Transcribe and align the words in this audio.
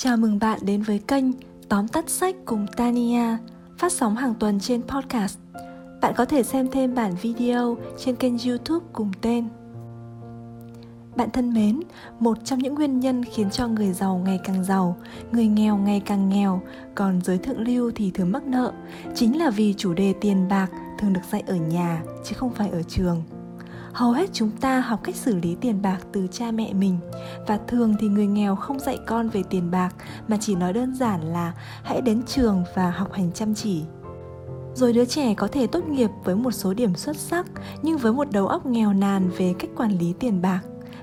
Chào 0.00 0.16
mừng 0.16 0.38
bạn 0.38 0.58
đến 0.62 0.82
với 0.82 0.98
kênh 0.98 1.24
Tóm 1.68 1.88
tắt 1.88 2.08
sách 2.08 2.36
cùng 2.44 2.66
Tania, 2.76 3.36
phát 3.78 3.92
sóng 3.92 4.16
hàng 4.16 4.34
tuần 4.40 4.60
trên 4.60 4.82
podcast. 4.82 5.38
Bạn 6.02 6.14
có 6.16 6.24
thể 6.24 6.42
xem 6.42 6.68
thêm 6.72 6.94
bản 6.94 7.14
video 7.22 7.76
trên 7.98 8.16
kênh 8.16 8.34
YouTube 8.46 8.86
cùng 8.92 9.12
tên. 9.20 9.48
Bạn 11.16 11.30
thân 11.30 11.54
mến, 11.54 11.80
một 12.20 12.38
trong 12.44 12.58
những 12.58 12.74
nguyên 12.74 13.00
nhân 13.00 13.24
khiến 13.24 13.50
cho 13.50 13.68
người 13.68 13.92
giàu 13.92 14.22
ngày 14.24 14.40
càng 14.44 14.64
giàu, 14.64 14.96
người 15.32 15.46
nghèo 15.46 15.76
ngày 15.76 16.02
càng 16.06 16.28
nghèo, 16.28 16.62
còn 16.94 17.20
giới 17.24 17.38
thượng 17.38 17.60
lưu 17.60 17.90
thì 17.94 18.10
thường 18.10 18.32
mắc 18.32 18.46
nợ, 18.46 18.72
chính 19.14 19.38
là 19.38 19.50
vì 19.50 19.74
chủ 19.78 19.94
đề 19.94 20.14
tiền 20.20 20.48
bạc 20.48 20.70
thường 20.98 21.12
được 21.12 21.24
dạy 21.30 21.42
ở 21.46 21.56
nhà 21.56 22.02
chứ 22.24 22.34
không 22.38 22.50
phải 22.50 22.70
ở 22.70 22.82
trường 22.82 23.22
hầu 23.92 24.12
hết 24.12 24.30
chúng 24.32 24.50
ta 24.50 24.80
học 24.80 25.00
cách 25.02 25.16
xử 25.16 25.36
lý 25.36 25.56
tiền 25.60 25.82
bạc 25.82 25.98
từ 26.12 26.26
cha 26.30 26.50
mẹ 26.50 26.72
mình. 26.72 26.98
Và 27.46 27.58
thường 27.66 27.94
thì 28.00 28.08
người 28.08 28.26
nghèo 28.26 28.56
không 28.56 28.78
dạy 28.78 28.98
con 29.06 29.28
về 29.28 29.42
tiền 29.50 29.70
bạc, 29.70 29.94
mà 30.28 30.36
chỉ 30.40 30.54
nói 30.54 30.72
đơn 30.72 30.94
giản 30.94 31.20
là 31.20 31.52
hãy 31.82 32.00
đến 32.00 32.22
trường 32.26 32.64
và 32.74 32.90
học 32.90 33.12
hành 33.12 33.32
chăm 33.32 33.54
chỉ. 33.54 33.82
Rồi 34.74 34.92
đứa 34.92 35.04
trẻ 35.04 35.34
có 35.34 35.48
thể 35.52 35.66
tốt 35.66 35.84
nghiệp 35.84 36.10
với 36.24 36.34
một 36.34 36.50
số 36.50 36.74
điểm 36.74 36.94
xuất 36.94 37.16
sắc, 37.16 37.46
nhưng 37.82 37.98
với 37.98 38.12
một 38.12 38.32
đầu 38.32 38.46
óc 38.46 38.66
nghèo 38.66 38.92
nàn 38.92 39.30
về 39.38 39.54
cách 39.58 39.70
quản 39.76 39.98
lý 39.98 40.14
tiền 40.20 40.42
bạc. 40.42 40.60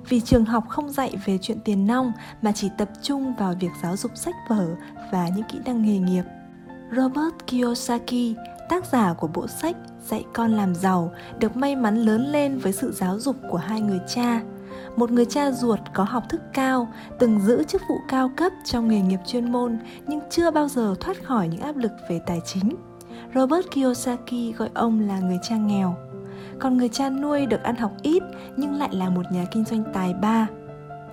Vì 0.09 0.21
trường 0.21 0.45
học 0.45 0.63
không 0.69 0.89
dạy 0.89 1.15
về 1.25 1.37
chuyện 1.41 1.57
tiền 1.65 1.87
nong, 1.87 2.11
mà 2.41 2.51
chỉ 2.51 2.69
tập 2.77 2.89
trung 3.01 3.33
vào 3.39 3.53
việc 3.59 3.71
giáo 3.83 3.97
dục 3.97 4.11
sách 4.15 4.35
vở 4.49 4.67
và 5.11 5.29
những 5.35 5.45
kỹ 5.51 5.59
năng 5.65 5.81
nghề 5.81 5.97
nghiệp. 5.97 6.23
Robert 6.95 7.35
kiyosaki, 7.47 8.35
tác 8.69 8.85
giả 8.85 9.13
của 9.13 9.27
bộ 9.27 9.47
sách 9.47 9.75
dạy 10.09 10.25
con 10.33 10.51
làm 10.51 10.75
giàu 10.75 11.11
được 11.39 11.57
may 11.57 11.75
mắn 11.75 11.97
lớn 11.97 12.25
lên 12.31 12.57
với 12.57 12.73
sự 12.73 12.91
giáo 12.91 13.19
dục 13.19 13.35
của 13.49 13.57
hai 13.57 13.81
người 13.81 13.99
cha. 14.07 14.41
Một 14.95 15.11
người 15.11 15.25
cha 15.25 15.51
ruột 15.51 15.79
có 15.93 16.03
học 16.03 16.23
thức 16.29 16.41
cao, 16.53 16.87
từng 17.19 17.39
giữ 17.39 17.63
chức 17.63 17.81
vụ 17.89 17.95
cao 18.09 18.31
cấp 18.37 18.51
trong 18.65 18.87
nghề 18.87 19.01
nghiệp 19.01 19.19
chuyên 19.25 19.51
môn, 19.51 19.77
nhưng 20.07 20.19
chưa 20.29 20.51
bao 20.51 20.67
giờ 20.67 20.95
thoát 20.99 21.23
khỏi 21.23 21.47
những 21.47 21.61
áp 21.61 21.77
lực 21.77 21.91
về 22.09 22.21
tài 22.25 22.41
chính. 22.45 22.75
Robert 23.35 23.65
kiyosaki 23.71 24.55
gọi 24.57 24.69
ông 24.73 24.99
là 24.99 25.19
người 25.19 25.39
cha 25.43 25.55
nghèo. 25.55 25.95
Còn 26.59 26.77
người 26.77 26.89
cha 26.89 27.09
nuôi 27.09 27.45
được 27.45 27.63
ăn 27.63 27.75
học 27.75 27.91
ít, 28.01 28.23
nhưng 28.57 28.73
lại 28.73 28.89
là 28.91 29.09
một 29.09 29.31
nhà 29.31 29.45
kinh 29.51 29.65
doanh 29.65 29.83
tài 29.93 30.13
ba. 30.13 30.47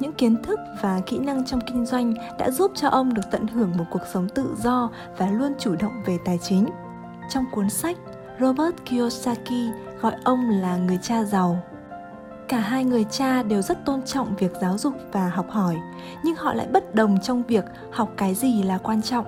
Những 0.00 0.12
kiến 0.12 0.42
thức 0.42 0.60
và 0.80 1.00
kỹ 1.06 1.18
năng 1.18 1.44
trong 1.44 1.60
kinh 1.60 1.86
doanh 1.86 2.14
đã 2.38 2.50
giúp 2.50 2.72
cho 2.74 2.88
ông 2.88 3.14
được 3.14 3.22
tận 3.30 3.46
hưởng 3.46 3.72
một 3.78 3.84
cuộc 3.90 4.02
sống 4.12 4.28
tự 4.28 4.54
do 4.62 4.90
và 5.18 5.30
luôn 5.30 5.52
chủ 5.58 5.74
động 5.80 6.02
về 6.06 6.18
tài 6.24 6.38
chính. 6.38 6.66
Trong 7.30 7.44
cuốn 7.52 7.70
sách 7.70 7.96
Robert 8.40 8.74
Kiyosaki 8.84 9.70
gọi 10.00 10.12
ông 10.24 10.50
là 10.50 10.76
người 10.76 10.98
cha 11.02 11.24
giàu. 11.24 11.62
Cả 12.48 12.58
hai 12.58 12.84
người 12.84 13.04
cha 13.10 13.42
đều 13.42 13.62
rất 13.62 13.84
tôn 13.84 14.02
trọng 14.02 14.36
việc 14.36 14.52
giáo 14.60 14.78
dục 14.78 14.94
và 15.12 15.28
học 15.28 15.50
hỏi, 15.50 15.76
nhưng 16.24 16.36
họ 16.36 16.54
lại 16.54 16.66
bất 16.72 16.94
đồng 16.94 17.18
trong 17.22 17.42
việc 17.42 17.64
học 17.90 18.12
cái 18.16 18.34
gì 18.34 18.62
là 18.62 18.78
quan 18.78 19.02
trọng. 19.02 19.26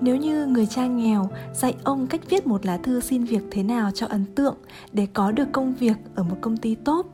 Nếu 0.00 0.16
như 0.16 0.46
người 0.46 0.66
cha 0.66 0.86
nghèo 0.86 1.28
dạy 1.52 1.74
ông 1.84 2.06
cách 2.06 2.20
viết 2.30 2.46
một 2.46 2.66
lá 2.66 2.76
thư 2.76 3.00
xin 3.00 3.24
việc 3.24 3.42
thế 3.50 3.62
nào 3.62 3.90
cho 3.94 4.06
ấn 4.06 4.24
tượng 4.34 4.56
để 4.92 5.06
có 5.12 5.32
được 5.32 5.48
công 5.52 5.74
việc 5.74 5.96
ở 6.14 6.22
một 6.22 6.36
công 6.40 6.56
ty 6.56 6.74
tốt, 6.74 7.06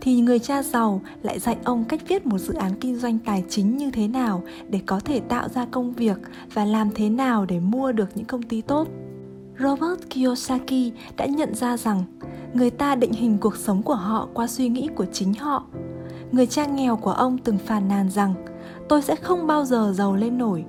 thì 0.00 0.20
người 0.20 0.38
cha 0.38 0.62
giàu 0.62 1.00
lại 1.22 1.38
dạy 1.38 1.56
ông 1.64 1.84
cách 1.84 2.00
viết 2.08 2.26
một 2.26 2.38
dự 2.38 2.54
án 2.54 2.74
kinh 2.80 2.96
doanh 2.96 3.18
tài 3.18 3.44
chính 3.48 3.76
như 3.76 3.90
thế 3.90 4.08
nào 4.08 4.42
để 4.68 4.80
có 4.86 5.00
thể 5.00 5.20
tạo 5.20 5.48
ra 5.48 5.66
công 5.70 5.92
việc 5.92 6.18
và 6.54 6.64
làm 6.64 6.90
thế 6.94 7.10
nào 7.10 7.46
để 7.46 7.60
mua 7.60 7.92
được 7.92 8.08
những 8.14 8.26
công 8.26 8.42
ty 8.42 8.60
tốt. 8.60 8.88
Robert 9.58 10.00
Kiyosaki 10.10 10.92
đã 11.16 11.26
nhận 11.26 11.54
ra 11.54 11.76
rằng 11.76 12.04
người 12.54 12.70
ta 12.70 12.94
định 12.94 13.12
hình 13.12 13.38
cuộc 13.38 13.56
sống 13.56 13.82
của 13.82 13.94
họ 13.94 14.28
qua 14.34 14.46
suy 14.46 14.68
nghĩ 14.68 14.88
của 14.96 15.06
chính 15.12 15.34
họ. 15.34 15.64
Người 16.32 16.46
cha 16.46 16.66
nghèo 16.66 16.96
của 16.96 17.10
ông 17.10 17.38
từng 17.38 17.58
phàn 17.58 17.88
nàn 17.88 18.10
rằng 18.10 18.34
tôi 18.88 19.02
sẽ 19.02 19.16
không 19.16 19.46
bao 19.46 19.64
giờ 19.64 19.92
giàu 19.94 20.16
lên 20.16 20.38
nổi 20.38 20.64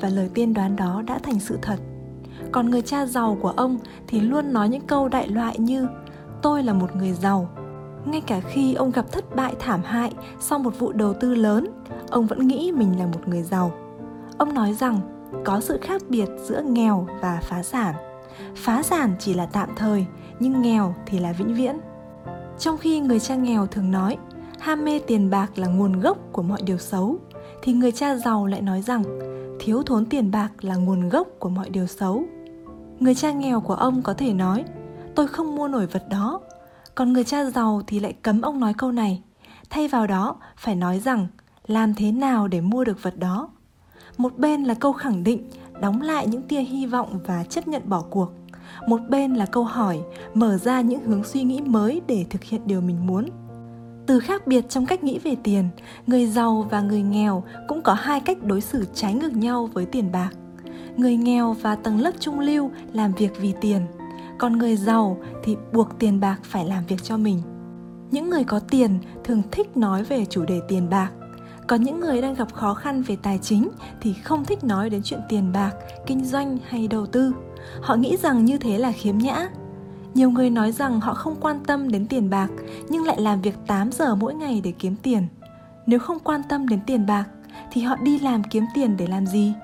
và 0.00 0.08
lời 0.08 0.30
tiên 0.34 0.54
đoán 0.54 0.76
đó 0.76 1.02
đã 1.06 1.18
thành 1.18 1.40
sự 1.40 1.58
thật. 1.62 1.76
Còn 2.52 2.70
người 2.70 2.82
cha 2.82 3.06
giàu 3.06 3.38
của 3.42 3.52
ông 3.56 3.78
thì 4.06 4.20
luôn 4.20 4.52
nói 4.52 4.68
những 4.68 4.86
câu 4.86 5.08
đại 5.08 5.28
loại 5.28 5.58
như 5.58 5.86
tôi 6.42 6.62
là 6.62 6.72
một 6.72 6.96
người 6.96 7.12
giàu. 7.12 7.48
Ngay 8.04 8.20
cả 8.20 8.40
khi 8.40 8.74
ông 8.74 8.90
gặp 8.90 9.12
thất 9.12 9.36
bại 9.36 9.54
thảm 9.58 9.80
hại 9.84 10.12
sau 10.40 10.58
một 10.58 10.78
vụ 10.78 10.92
đầu 10.92 11.14
tư 11.14 11.34
lớn, 11.34 11.66
ông 12.10 12.26
vẫn 12.26 12.46
nghĩ 12.46 12.72
mình 12.72 12.98
là 12.98 13.06
một 13.06 13.28
người 13.28 13.42
giàu. 13.42 13.72
Ông 14.38 14.54
nói 14.54 14.74
rằng 14.74 15.00
có 15.44 15.60
sự 15.60 15.78
khác 15.82 16.02
biệt 16.08 16.28
giữa 16.44 16.62
nghèo 16.62 17.06
và 17.20 17.40
phá 17.42 17.62
sản 17.62 17.94
phá 18.56 18.82
sản 18.82 19.14
chỉ 19.18 19.34
là 19.34 19.46
tạm 19.46 19.68
thời, 19.76 20.06
nhưng 20.40 20.62
nghèo 20.62 20.94
thì 21.06 21.18
là 21.18 21.32
vĩnh 21.32 21.54
viễn. 21.54 21.76
Trong 22.58 22.78
khi 22.78 23.00
người 23.00 23.20
cha 23.20 23.34
nghèo 23.34 23.66
thường 23.66 23.90
nói, 23.90 24.16
ham 24.58 24.84
mê 24.84 25.00
tiền 25.06 25.30
bạc 25.30 25.58
là 25.58 25.66
nguồn 25.66 26.00
gốc 26.00 26.18
của 26.32 26.42
mọi 26.42 26.62
điều 26.62 26.78
xấu, 26.78 27.16
thì 27.62 27.72
người 27.72 27.92
cha 27.92 28.16
giàu 28.16 28.46
lại 28.46 28.62
nói 28.62 28.82
rằng, 28.82 29.02
thiếu 29.60 29.82
thốn 29.82 30.06
tiền 30.06 30.30
bạc 30.30 30.48
là 30.60 30.76
nguồn 30.76 31.08
gốc 31.08 31.28
của 31.38 31.48
mọi 31.48 31.70
điều 31.70 31.86
xấu. 31.86 32.24
Người 33.00 33.14
cha 33.14 33.32
nghèo 33.32 33.60
của 33.60 33.74
ông 33.74 34.02
có 34.02 34.14
thể 34.14 34.32
nói, 34.32 34.64
tôi 35.14 35.28
không 35.28 35.56
mua 35.56 35.68
nổi 35.68 35.86
vật 35.86 36.08
đó. 36.08 36.40
Còn 36.94 37.12
người 37.12 37.24
cha 37.24 37.44
giàu 37.44 37.82
thì 37.86 38.00
lại 38.00 38.12
cấm 38.22 38.40
ông 38.40 38.60
nói 38.60 38.74
câu 38.74 38.92
này, 38.92 39.22
thay 39.70 39.88
vào 39.88 40.06
đó 40.06 40.36
phải 40.56 40.74
nói 40.74 41.00
rằng, 41.00 41.26
làm 41.66 41.94
thế 41.94 42.12
nào 42.12 42.48
để 42.48 42.60
mua 42.60 42.84
được 42.84 43.02
vật 43.02 43.18
đó? 43.18 43.48
Một 44.16 44.38
bên 44.38 44.64
là 44.64 44.74
câu 44.74 44.92
khẳng 44.92 45.24
định 45.24 45.50
đóng 45.80 46.02
lại 46.02 46.26
những 46.26 46.42
tia 46.42 46.60
hy 46.60 46.86
vọng 46.86 47.18
và 47.26 47.44
chấp 47.44 47.68
nhận 47.68 47.82
bỏ 47.84 48.04
cuộc. 48.10 48.32
Một 48.86 49.00
bên 49.08 49.34
là 49.34 49.46
câu 49.46 49.64
hỏi, 49.64 50.00
mở 50.34 50.56
ra 50.56 50.80
những 50.80 51.00
hướng 51.00 51.24
suy 51.24 51.42
nghĩ 51.42 51.60
mới 51.60 52.00
để 52.06 52.24
thực 52.30 52.44
hiện 52.44 52.60
điều 52.64 52.80
mình 52.80 53.06
muốn. 53.06 53.28
Từ 54.06 54.20
khác 54.20 54.46
biệt 54.46 54.68
trong 54.68 54.86
cách 54.86 55.04
nghĩ 55.04 55.18
về 55.18 55.36
tiền, 55.42 55.68
người 56.06 56.26
giàu 56.26 56.66
và 56.70 56.80
người 56.80 57.02
nghèo 57.02 57.42
cũng 57.68 57.82
có 57.82 57.94
hai 57.94 58.20
cách 58.20 58.42
đối 58.42 58.60
xử 58.60 58.84
trái 58.94 59.14
ngược 59.14 59.36
nhau 59.36 59.68
với 59.72 59.86
tiền 59.86 60.12
bạc. 60.12 60.30
Người 60.96 61.16
nghèo 61.16 61.52
và 61.52 61.76
tầng 61.76 62.00
lớp 62.00 62.12
trung 62.20 62.40
lưu 62.40 62.70
làm 62.92 63.12
việc 63.12 63.32
vì 63.40 63.54
tiền, 63.60 63.80
còn 64.38 64.58
người 64.58 64.76
giàu 64.76 65.18
thì 65.44 65.56
buộc 65.72 65.98
tiền 65.98 66.20
bạc 66.20 66.38
phải 66.42 66.64
làm 66.64 66.84
việc 66.88 67.02
cho 67.02 67.16
mình. 67.16 67.42
Những 68.10 68.30
người 68.30 68.44
có 68.44 68.60
tiền 68.60 68.98
thường 69.24 69.42
thích 69.50 69.76
nói 69.76 70.04
về 70.04 70.24
chủ 70.24 70.44
đề 70.44 70.60
tiền 70.68 70.90
bạc 70.90 71.10
còn 71.70 71.82
những 71.82 72.00
người 72.00 72.22
đang 72.22 72.34
gặp 72.34 72.52
khó 72.52 72.74
khăn 72.74 73.02
về 73.02 73.16
tài 73.22 73.38
chính 73.38 73.68
thì 74.00 74.12
không 74.12 74.44
thích 74.44 74.64
nói 74.64 74.90
đến 74.90 75.02
chuyện 75.04 75.20
tiền 75.28 75.52
bạc 75.52 75.70
kinh 76.06 76.24
doanh 76.24 76.58
hay 76.68 76.88
đầu 76.88 77.06
tư 77.06 77.32
họ 77.80 77.94
nghĩ 77.94 78.16
rằng 78.16 78.44
như 78.44 78.58
thế 78.58 78.78
là 78.78 78.92
khiếm 78.92 79.18
nhã 79.18 79.48
nhiều 80.14 80.30
người 80.30 80.50
nói 80.50 80.72
rằng 80.72 81.00
họ 81.00 81.14
không 81.14 81.36
quan 81.40 81.60
tâm 81.64 81.88
đến 81.88 82.06
tiền 82.06 82.30
bạc 82.30 82.48
nhưng 82.88 83.04
lại 83.04 83.20
làm 83.20 83.42
việc 83.42 83.54
8 83.66 83.92
giờ 83.92 84.14
mỗi 84.14 84.34
ngày 84.34 84.60
để 84.64 84.72
kiếm 84.78 84.96
tiền. 85.02 85.26
Nếu 85.86 85.98
không 85.98 86.18
quan 86.18 86.42
tâm 86.48 86.68
đến 86.68 86.80
tiền 86.86 87.06
bạc 87.06 87.24
thì 87.72 87.82
họ 87.82 87.96
đi 87.96 88.18
làm 88.18 88.44
kiếm 88.44 88.64
tiền 88.74 88.96
để 88.96 89.06
làm 89.06 89.26
gì? 89.26 89.54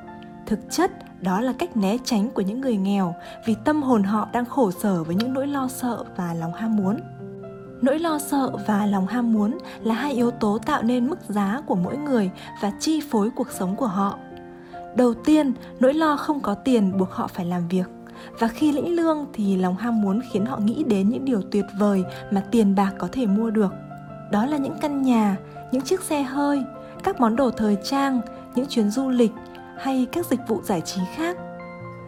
Thực 0.47 0.59
chất, 0.71 0.93
đó 1.23 1.41
là 1.41 1.53
cách 1.53 1.77
né 1.77 1.97
tránh 2.05 2.31
của 2.31 2.43
những 2.43 2.61
người 2.61 2.77
nghèo 2.77 3.15
vì 3.47 3.55
tâm 3.65 3.83
hồn 3.83 4.03
họ 4.03 4.29
đang 4.33 4.45
khổ 4.45 4.71
sở 4.71 5.05
với 5.05 5.15
những 5.15 5.33
nỗi 5.33 5.47
lo 5.47 5.69
sợ 5.69 6.05
và 6.17 6.35
lòng 6.35 6.53
ham 6.55 6.77
muốn 6.77 7.01
nỗi 7.83 7.99
lo, 7.99 8.19
sợ 8.19 8.51
và 8.67 8.87
lòng 8.87 9.07
ham 9.07 9.33
muốn 9.33 9.59
là 9.83 9.95
hai 9.95 10.13
yếu 10.13 10.31
tố 10.31 10.59
tạo 10.67 10.83
nên 10.83 11.09
mức 11.09 11.19
giá 11.29 11.61
của 11.67 11.75
mỗi 11.75 11.97
người 11.97 12.31
và 12.63 12.73
chi 12.81 13.01
phối 13.11 13.31
cuộc 13.31 13.51
sống 13.51 13.77
của 13.77 13.87
họ. 13.87 14.19
Đầu 14.97 15.15
tiên, 15.15 15.53
nỗi 15.81 15.95
lo 15.95 16.17
không 16.17 16.41
có 16.41 16.55
tiền 16.55 16.99
buộc 16.99 17.11
họ 17.11 17.27
phải 17.27 17.45
làm 17.45 17.69
việc. 17.69 17.87
Và 18.39 18.49
khi 18.49 18.73
lĩnh 18.73 18.97
lương 18.97 19.27
thì 19.33 19.57
lòng 19.57 19.77
ham 19.77 20.03
muốn 20.03 20.21
khiến 20.33 20.47
họ 20.47 20.59
nghĩ 20.59 20.85
đến 20.85 21.11
những 21.11 21.25
điều 21.25 21.43
tuyệt 21.51 21.65
vời 21.79 22.05
mà 22.31 22.41
tiền 22.51 22.75
bạc 22.75 22.93
có 22.99 23.09
thể 23.13 23.27
mua 23.27 23.51
được. 23.51 23.73
Đó 24.33 24.47
là 24.47 24.57
những 24.57 24.77
căn 24.81 25.03
nhà, 25.03 25.37
những 25.73 25.83
chiếc 25.83 26.03
xe 26.03 26.23
hơi, 26.23 26.63
các 27.05 27.21
món 27.21 27.37
đồ 27.37 27.51
thời 27.51 27.77
trang, 27.85 28.21
những 28.55 28.67
chuyến 28.67 28.91
du 28.91 29.09
lịch 29.09 29.33
hay 29.79 30.07
các 30.13 30.27
dịch 30.27 30.41
vụ 30.49 30.63
giải 30.63 30.81
trí 30.81 31.01
khác 31.15 31.37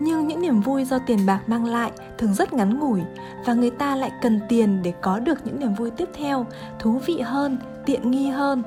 nhưng 0.01 0.27
những 0.27 0.43
niềm 0.43 0.61
vui 0.61 0.85
do 0.85 0.99
tiền 0.99 1.27
bạc 1.27 1.41
mang 1.47 1.65
lại 1.65 1.91
thường 2.19 2.35
rất 2.35 2.53
ngắn 2.53 2.79
ngủi 2.79 3.01
và 3.45 3.55
người 3.55 3.71
ta 3.71 3.97
lại 3.97 4.11
cần 4.23 4.41
tiền 4.49 4.83
để 4.83 4.93
có 5.01 5.19
được 5.19 5.47
những 5.47 5.61
niềm 5.61 5.75
vui 5.75 5.91
tiếp 5.91 6.09
theo, 6.15 6.47
thú 6.79 7.01
vị 7.07 7.21
hơn, 7.21 7.59
tiện 7.87 8.11
nghi 8.11 8.29
hơn. 8.29 8.63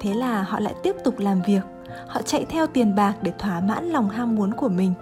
Thế 0.00 0.14
là 0.14 0.42
họ 0.42 0.60
lại 0.60 0.74
tiếp 0.82 0.96
tục 1.04 1.18
làm 1.18 1.42
việc. 1.42 1.62
Họ 2.08 2.22
chạy 2.22 2.46
theo 2.48 2.66
tiền 2.66 2.94
bạc 2.94 3.14
để 3.22 3.32
thỏa 3.38 3.60
mãn 3.60 3.90
lòng 3.90 4.08
ham 4.08 4.34
muốn 4.34 4.54
của 4.54 4.68
mình. 4.68 4.92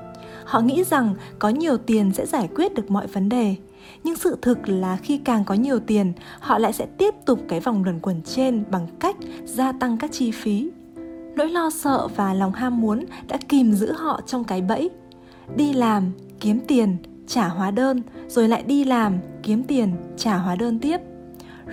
Họ 0.45 0.61
nghĩ 0.61 0.85
rằng 0.85 1.15
có 1.39 1.49
nhiều 1.49 1.77
tiền 1.77 2.13
sẽ 2.13 2.27
giải 2.27 2.49
quyết 2.55 2.75
được 2.75 2.91
mọi 2.91 3.07
vấn 3.07 3.29
đề. 3.29 3.57
Nhưng 4.05 4.17
sự 4.17 4.39
thực 4.43 4.69
là 4.69 4.97
khi 4.97 5.19
càng 5.19 5.45
có 5.45 5.55
nhiều 5.55 5.81
tiền, 5.81 6.13
họ 6.41 6.59
lại 6.59 6.73
sẽ 6.73 6.87
tiếp 6.99 7.15
tục 7.25 7.41
cái 7.49 7.61
vòng 7.61 7.85
luẩn 7.85 8.01
quẩn 8.01 8.23
trên 8.23 8.65
bằng 8.71 8.87
cách 9.01 9.17
gia 9.45 9.73
tăng 9.73 9.99
các 9.99 10.13
chi 10.13 10.31
phí. 10.31 10.71
Nỗi 11.37 11.49
lo 11.49 11.71
sợ 11.71 12.09
và 12.17 12.35
lòng 12.35 12.53
ham 12.53 12.81
muốn 12.81 13.05
đã 13.29 13.39
kìm 13.49 13.73
giữ 13.73 13.93
họ 13.93 14.21
trong 14.27 14.45
cái 14.45 14.61
bẫy 14.61 14.91
đi 15.57 15.73
làm, 15.73 16.13
kiếm 16.41 16.61
tiền, 16.69 16.97
trả 17.27 17.49
hóa 17.49 17.71
đơn, 17.71 18.03
rồi 18.29 18.49
lại 18.49 18.63
đi 18.63 18.85
làm, 18.85 19.19
kiếm 19.43 19.63
tiền, 19.63 19.93
trả 20.17 20.37
hóa 20.37 20.57
đơn 20.57 20.79
tiếp. 20.79 21.01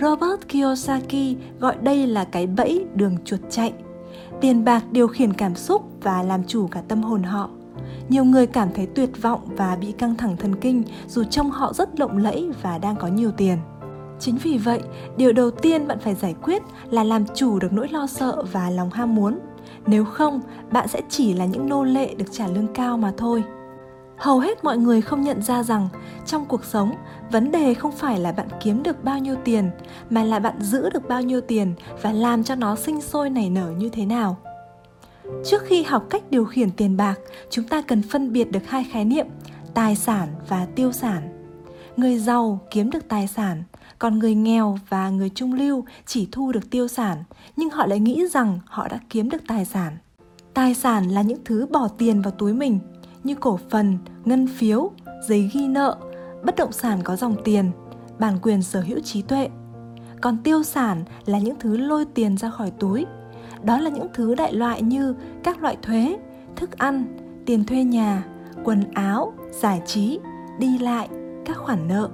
Robert 0.00 0.48
kiyosaki 0.48 1.36
gọi 1.58 1.76
đây 1.82 2.06
là 2.06 2.24
cái 2.24 2.46
bẫy 2.46 2.84
đường 2.94 3.16
chuột 3.24 3.40
chạy. 3.50 3.72
Tiền 4.40 4.64
bạc 4.64 4.84
điều 4.90 5.08
khiển 5.08 5.32
cảm 5.32 5.54
xúc 5.54 5.82
và 6.02 6.22
làm 6.22 6.44
chủ 6.44 6.66
cả 6.66 6.82
tâm 6.88 7.02
hồn 7.02 7.22
họ. 7.22 7.50
Nhiều 8.08 8.24
người 8.24 8.46
cảm 8.46 8.68
thấy 8.74 8.86
tuyệt 8.86 9.22
vọng 9.22 9.40
và 9.56 9.76
bị 9.76 9.92
căng 9.92 10.16
thẳng 10.16 10.36
thần 10.36 10.56
kinh 10.56 10.82
dù 11.08 11.24
trong 11.24 11.50
họ 11.50 11.72
rất 11.72 12.00
lộng 12.00 12.18
lẫy 12.18 12.50
và 12.62 12.78
đang 12.78 12.96
có 12.96 13.08
nhiều 13.08 13.30
tiền. 13.30 13.58
Chính 14.20 14.36
vì 14.36 14.58
vậy, 14.58 14.80
điều 15.16 15.32
đầu 15.32 15.50
tiên 15.50 15.88
bạn 15.88 15.98
phải 15.98 16.14
giải 16.14 16.34
quyết 16.42 16.62
là 16.90 17.04
làm 17.04 17.24
chủ 17.34 17.58
được 17.58 17.72
nỗi 17.72 17.88
lo 17.88 18.06
sợ 18.06 18.42
và 18.52 18.70
lòng 18.70 18.90
ham 18.90 19.14
muốn. 19.14 19.38
Nếu 19.86 20.04
không, 20.04 20.40
bạn 20.72 20.88
sẽ 20.88 21.00
chỉ 21.08 21.34
là 21.34 21.44
những 21.44 21.68
nô 21.68 21.84
lệ 21.84 22.14
được 22.14 22.32
trả 22.32 22.46
lương 22.46 22.74
cao 22.74 22.96
mà 22.96 23.12
thôi 23.16 23.42
hầu 24.20 24.38
hết 24.38 24.64
mọi 24.64 24.78
người 24.78 25.00
không 25.00 25.22
nhận 25.22 25.42
ra 25.42 25.62
rằng, 25.62 25.88
trong 26.26 26.44
cuộc 26.44 26.64
sống, 26.64 26.94
vấn 27.30 27.50
đề 27.50 27.74
không 27.74 27.92
phải 27.92 28.18
là 28.18 28.32
bạn 28.32 28.48
kiếm 28.60 28.82
được 28.82 29.04
bao 29.04 29.18
nhiêu 29.18 29.34
tiền, 29.44 29.70
mà 30.10 30.22
là 30.22 30.38
bạn 30.38 30.62
giữ 30.62 30.90
được 30.90 31.08
bao 31.08 31.22
nhiêu 31.22 31.40
tiền 31.40 31.74
và 32.02 32.12
làm 32.12 32.44
cho 32.44 32.54
nó 32.54 32.76
sinh 32.76 33.00
sôi 33.00 33.30
nảy 33.30 33.50
nở 33.50 33.72
như 33.78 33.88
thế 33.88 34.06
nào. 34.06 34.36
Trước 35.44 35.62
khi 35.66 35.82
học 35.82 36.06
cách 36.10 36.22
điều 36.30 36.44
khiển 36.44 36.70
tiền 36.70 36.96
bạc, 36.96 37.18
chúng 37.50 37.64
ta 37.64 37.82
cần 37.82 38.02
phân 38.02 38.32
biệt 38.32 38.50
được 38.50 38.66
hai 38.68 38.84
khái 38.84 39.04
niệm, 39.04 39.26
tài 39.74 39.96
sản 39.96 40.28
và 40.48 40.66
tiêu 40.74 40.92
sản. 40.92 41.46
Người 41.96 42.18
giàu 42.18 42.60
kiếm 42.70 42.90
được 42.90 43.08
tài 43.08 43.26
sản, 43.26 43.62
còn 43.98 44.18
người 44.18 44.34
nghèo 44.34 44.78
và 44.88 45.10
người 45.10 45.30
trung 45.34 45.54
lưu 45.54 45.84
chỉ 46.06 46.28
thu 46.32 46.52
được 46.52 46.70
tiêu 46.70 46.88
sản, 46.88 47.24
nhưng 47.56 47.70
họ 47.70 47.86
lại 47.86 48.00
nghĩ 48.00 48.26
rằng 48.26 48.58
họ 48.66 48.88
đã 48.88 49.00
kiếm 49.10 49.30
được 49.30 49.42
tài 49.48 49.64
sản. 49.64 49.96
Tài 50.54 50.74
sản 50.74 51.08
là 51.08 51.22
những 51.22 51.44
thứ 51.44 51.66
bỏ 51.70 51.88
tiền 51.88 52.22
vào 52.22 52.30
túi 52.30 52.52
mình 52.52 52.78
như 53.24 53.34
cổ 53.34 53.58
phần, 53.70 53.98
ngân 54.24 54.46
phiếu, 54.46 54.90
giấy 55.28 55.50
ghi 55.52 55.68
nợ, 55.68 55.96
bất 56.44 56.56
động 56.56 56.72
sản 56.72 56.98
có 57.04 57.16
dòng 57.16 57.36
tiền, 57.44 57.70
bản 58.18 58.38
quyền 58.42 58.62
sở 58.62 58.80
hữu 58.80 59.00
trí 59.00 59.22
tuệ. 59.22 59.48
Còn 60.20 60.38
tiêu 60.44 60.62
sản 60.62 61.04
là 61.26 61.38
những 61.38 61.58
thứ 61.58 61.76
lôi 61.76 62.04
tiền 62.04 62.36
ra 62.36 62.50
khỏi 62.50 62.72
túi. 62.78 63.06
Đó 63.62 63.80
là 63.80 63.90
những 63.90 64.06
thứ 64.14 64.34
đại 64.34 64.52
loại 64.52 64.82
như 64.82 65.14
các 65.44 65.62
loại 65.62 65.76
thuế, 65.82 66.16
thức 66.56 66.78
ăn, 66.78 67.04
tiền 67.46 67.64
thuê 67.64 67.84
nhà, 67.84 68.24
quần 68.64 68.92
áo, 68.94 69.32
giải 69.50 69.82
trí, 69.86 70.18
đi 70.58 70.78
lại, 70.78 71.08
các 71.44 71.56
khoản 71.56 71.88
nợ. 71.88 72.08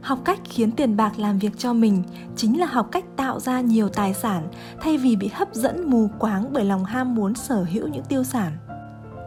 Học 0.00 0.18
cách 0.24 0.40
khiến 0.44 0.72
tiền 0.72 0.96
bạc 0.96 1.18
làm 1.18 1.38
việc 1.38 1.58
cho 1.58 1.72
mình 1.72 2.02
chính 2.36 2.60
là 2.60 2.66
học 2.66 2.88
cách 2.92 3.04
tạo 3.16 3.40
ra 3.40 3.60
nhiều 3.60 3.88
tài 3.88 4.14
sản 4.14 4.48
thay 4.80 4.96
vì 4.96 5.16
bị 5.16 5.30
hấp 5.34 5.54
dẫn 5.54 5.90
mù 5.90 6.08
quáng 6.18 6.52
bởi 6.52 6.64
lòng 6.64 6.84
ham 6.84 7.14
muốn 7.14 7.34
sở 7.34 7.66
hữu 7.72 7.88
những 7.88 8.04
tiêu 8.04 8.24
sản 8.24 8.52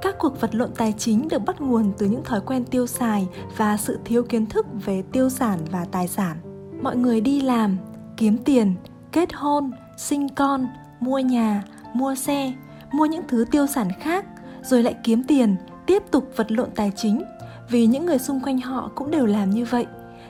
các 0.06 0.16
cuộc 0.20 0.42
vật 0.42 0.56
lộn 0.56 0.70
tài 0.78 0.94
chính 0.98 1.28
được 1.28 1.46
bắt 1.46 1.62
nguồn 1.62 1.92
từ 1.98 2.06
những 2.06 2.24
thói 2.24 2.42
quen 2.42 2.66
tiêu 2.66 2.88
xài 2.88 3.28
và 3.58 3.78
sự 3.78 4.00
thiếu 4.06 4.24
kiến 4.24 4.46
thức 4.46 4.66
về 4.86 5.04
tiêu 5.12 5.30
sản 5.30 5.60
và 5.72 5.86
tài 5.92 6.08
sản. 6.08 6.38
Mọi 6.82 6.96
người 6.96 7.22
đi 7.22 7.42
làm, 7.42 7.78
kiếm 8.18 8.38
tiền, 8.38 8.76
kết 9.12 9.34
hôn, 9.34 9.72
sinh 9.98 10.30
con, 10.30 10.68
mua 11.00 11.20
nhà, 11.20 11.64
mua 11.94 12.16
xe, 12.16 12.54
mua 12.92 13.06
những 13.06 13.24
thứ 13.28 13.46
tiêu 13.52 13.68
sản 13.68 13.88
khác, 14.00 14.26
rồi 14.62 14.84
lại 14.84 14.96
kiếm 15.04 15.24
tiền, 15.24 15.56
tiếp 15.86 16.04
tục 16.12 16.30
vật 16.36 16.52
lộn 16.52 16.70
tài 16.76 16.92
chính. 16.96 17.24
Vì 17.70 17.88
những 17.88 18.06
người 18.06 18.20
xung 18.20 18.40
quanh 18.40 18.62
họ 18.62 18.92
cũng 18.96 19.12
đều 19.12 19.26
làm 19.26 19.50
như 19.50 19.66
vậy, 19.66 19.86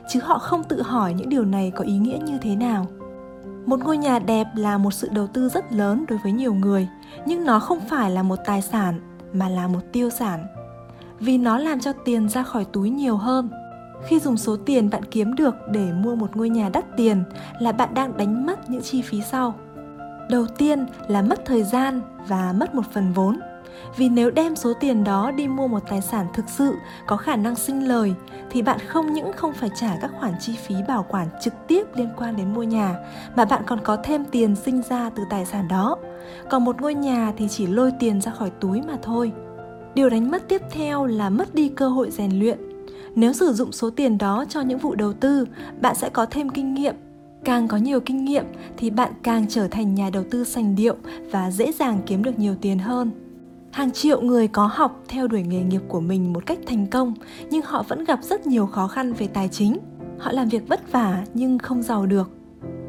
chứ 0.09 0.19
họ 0.23 0.37
không 0.37 0.63
tự 0.63 0.81
hỏi 0.81 1.13
những 1.13 1.29
điều 1.29 1.45
này 1.45 1.71
có 1.75 1.83
ý 1.83 1.97
nghĩa 1.97 2.19
như 2.25 2.37
thế 2.41 2.55
nào. 2.55 2.87
Một 3.65 3.79
ngôi 3.79 3.97
nhà 3.97 4.19
đẹp 4.19 4.47
là 4.55 4.77
một 4.77 4.93
sự 4.93 5.09
đầu 5.11 5.27
tư 5.27 5.49
rất 5.49 5.73
lớn 5.73 6.05
đối 6.07 6.19
với 6.23 6.31
nhiều 6.31 6.53
người, 6.53 6.87
nhưng 7.25 7.45
nó 7.45 7.59
không 7.59 7.79
phải 7.89 8.11
là 8.11 8.23
một 8.23 8.39
tài 8.45 8.61
sản 8.61 9.14
mà 9.35 9.49
là 9.49 9.67
một 9.67 9.79
tiêu 9.91 10.09
sản. 10.09 10.47
Vì 11.19 11.37
nó 11.37 11.57
làm 11.57 11.79
cho 11.79 11.93
tiền 12.05 12.29
ra 12.29 12.43
khỏi 12.43 12.65
túi 12.65 12.89
nhiều 12.89 13.17
hơn. 13.17 13.49
Khi 14.07 14.19
dùng 14.19 14.37
số 14.37 14.57
tiền 14.65 14.89
bạn 14.89 15.05
kiếm 15.05 15.35
được 15.35 15.55
để 15.71 15.91
mua 15.93 16.15
một 16.15 16.35
ngôi 16.35 16.49
nhà 16.49 16.69
đắt 16.69 16.97
tiền 16.97 17.23
là 17.59 17.71
bạn 17.71 17.93
đang 17.93 18.17
đánh 18.17 18.45
mất 18.45 18.69
những 18.69 18.81
chi 18.81 19.01
phí 19.01 19.21
sau. 19.21 19.55
Đầu 20.29 20.45
tiên 20.57 20.85
là 21.07 21.21
mất 21.21 21.45
thời 21.45 21.63
gian 21.63 22.01
và 22.27 22.53
mất 22.57 22.75
một 22.75 22.83
phần 22.93 23.13
vốn 23.13 23.39
vì 23.97 24.09
nếu 24.09 24.31
đem 24.31 24.55
số 24.55 24.73
tiền 24.73 25.03
đó 25.03 25.31
đi 25.31 25.47
mua 25.47 25.67
một 25.67 25.79
tài 25.89 26.01
sản 26.01 26.27
thực 26.33 26.49
sự 26.49 26.75
có 27.05 27.17
khả 27.17 27.35
năng 27.35 27.55
sinh 27.55 27.87
lời, 27.87 28.13
thì 28.49 28.61
bạn 28.61 28.79
không 28.87 29.13
những 29.13 29.33
không 29.33 29.53
phải 29.53 29.69
trả 29.75 29.97
các 30.01 30.11
khoản 30.19 30.33
chi 30.39 30.55
phí 30.67 30.75
bảo 30.87 31.05
quản 31.09 31.27
trực 31.41 31.53
tiếp 31.67 31.83
liên 31.95 32.09
quan 32.17 32.35
đến 32.35 32.53
mua 32.53 32.63
nhà, 32.63 32.95
mà 33.35 33.45
bạn 33.45 33.63
còn 33.65 33.79
có 33.83 33.97
thêm 34.03 34.25
tiền 34.25 34.55
sinh 34.55 34.81
ra 34.89 35.09
từ 35.09 35.23
tài 35.29 35.45
sản 35.45 35.67
đó. 35.67 35.97
Còn 36.49 36.65
một 36.65 36.81
ngôi 36.81 36.93
nhà 36.93 37.33
thì 37.37 37.47
chỉ 37.47 37.67
lôi 37.67 37.91
tiền 37.99 38.21
ra 38.21 38.31
khỏi 38.31 38.51
túi 38.59 38.81
mà 38.81 38.97
thôi. 39.01 39.31
Điều 39.95 40.09
đánh 40.09 40.31
mất 40.31 40.47
tiếp 40.47 40.61
theo 40.71 41.05
là 41.05 41.29
mất 41.29 41.55
đi 41.55 41.69
cơ 41.69 41.89
hội 41.89 42.11
rèn 42.11 42.39
luyện. 42.39 42.59
Nếu 43.15 43.33
sử 43.33 43.53
dụng 43.53 43.71
số 43.71 43.89
tiền 43.89 44.17
đó 44.17 44.45
cho 44.49 44.61
những 44.61 44.79
vụ 44.79 44.95
đầu 44.95 45.13
tư, 45.13 45.45
bạn 45.81 45.95
sẽ 45.95 46.09
có 46.09 46.25
thêm 46.25 46.49
kinh 46.49 46.73
nghiệm. 46.73 46.95
Càng 47.43 47.67
có 47.67 47.77
nhiều 47.77 47.99
kinh 47.99 48.25
nghiệm 48.25 48.45
thì 48.77 48.89
bạn 48.89 49.11
càng 49.23 49.45
trở 49.49 49.67
thành 49.67 49.95
nhà 49.95 50.09
đầu 50.09 50.23
tư 50.31 50.43
sành 50.43 50.75
điệu 50.75 50.95
và 51.31 51.51
dễ 51.51 51.71
dàng 51.71 51.99
kiếm 52.05 52.23
được 52.23 52.39
nhiều 52.39 52.55
tiền 52.61 52.79
hơn 52.79 53.11
hàng 53.75 53.91
triệu 53.91 54.21
người 54.21 54.47
có 54.47 54.69
học 54.73 55.03
theo 55.07 55.27
đuổi 55.27 55.41
nghề 55.41 55.63
nghiệp 55.63 55.81
của 55.87 55.99
mình 55.99 56.33
một 56.33 56.45
cách 56.45 56.59
thành 56.67 56.87
công, 56.87 57.13
nhưng 57.49 57.61
họ 57.61 57.83
vẫn 57.87 58.03
gặp 58.03 58.19
rất 58.23 58.47
nhiều 58.47 58.65
khó 58.65 58.87
khăn 58.87 59.13
về 59.13 59.27
tài 59.27 59.47
chính. 59.47 59.77
Họ 60.19 60.31
làm 60.31 60.49
việc 60.49 60.67
vất 60.67 60.91
vả 60.91 61.25
nhưng 61.33 61.59
không 61.59 61.81
giàu 61.81 62.05
được. 62.05 62.29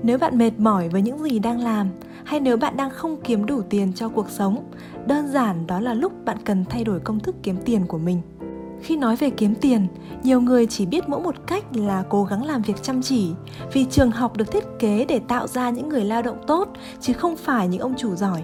Nếu 0.03 0.19
bạn 0.19 0.39
mệt 0.39 0.51
mỏi 0.59 0.89
với 0.89 1.03
những 1.03 1.19
gì 1.19 1.39
đang 1.39 1.61
làm, 1.61 1.89
hay 2.25 2.41
nếu 2.41 2.57
bạn 2.57 2.77
đang 2.77 2.91
không 2.91 3.17
kiếm 3.25 3.47
đủ 3.47 3.63
tiền 3.71 3.93
cho 3.93 4.09
cuộc 4.09 4.31
sống, 4.31 4.65
đơn 5.07 5.29
giản 5.29 5.67
đó 5.67 5.81
là 5.81 5.95
lúc 5.95 6.13
bạn 6.25 6.37
cần 6.45 6.65
thay 6.65 6.85
đổi 6.85 7.01
công 7.01 7.21
thức 7.21 7.37
kiếm 7.43 7.57
tiền 7.65 7.87
của 7.87 7.99
mình. 7.99 8.21
Khi 8.83 8.97
nói 8.97 9.17
về 9.17 9.31
kiếm 9.31 9.55
tiền, 9.55 9.87
nhiều 10.23 10.41
người 10.41 10.67
chỉ 10.67 10.87
biết 10.87 11.09
mỗi 11.09 11.21
một 11.21 11.35
cách 11.47 11.65
là 11.77 12.05
cố 12.09 12.25
gắng 12.25 12.45
làm 12.45 12.63
việc 12.63 12.83
chăm 12.83 13.03
chỉ, 13.03 13.33
vì 13.73 13.85
trường 13.85 14.11
học 14.11 14.37
được 14.37 14.53
thiết 14.53 14.65
kế 14.79 15.05
để 15.09 15.21
tạo 15.29 15.47
ra 15.47 15.71
những 15.71 15.89
người 15.89 16.05
lao 16.05 16.23
động 16.23 16.39
tốt, 16.47 16.69
chứ 17.01 17.13
không 17.13 17.37
phải 17.37 17.69
những 17.69 17.81
ông 17.81 17.95
chủ 17.97 18.15
giỏi 18.15 18.43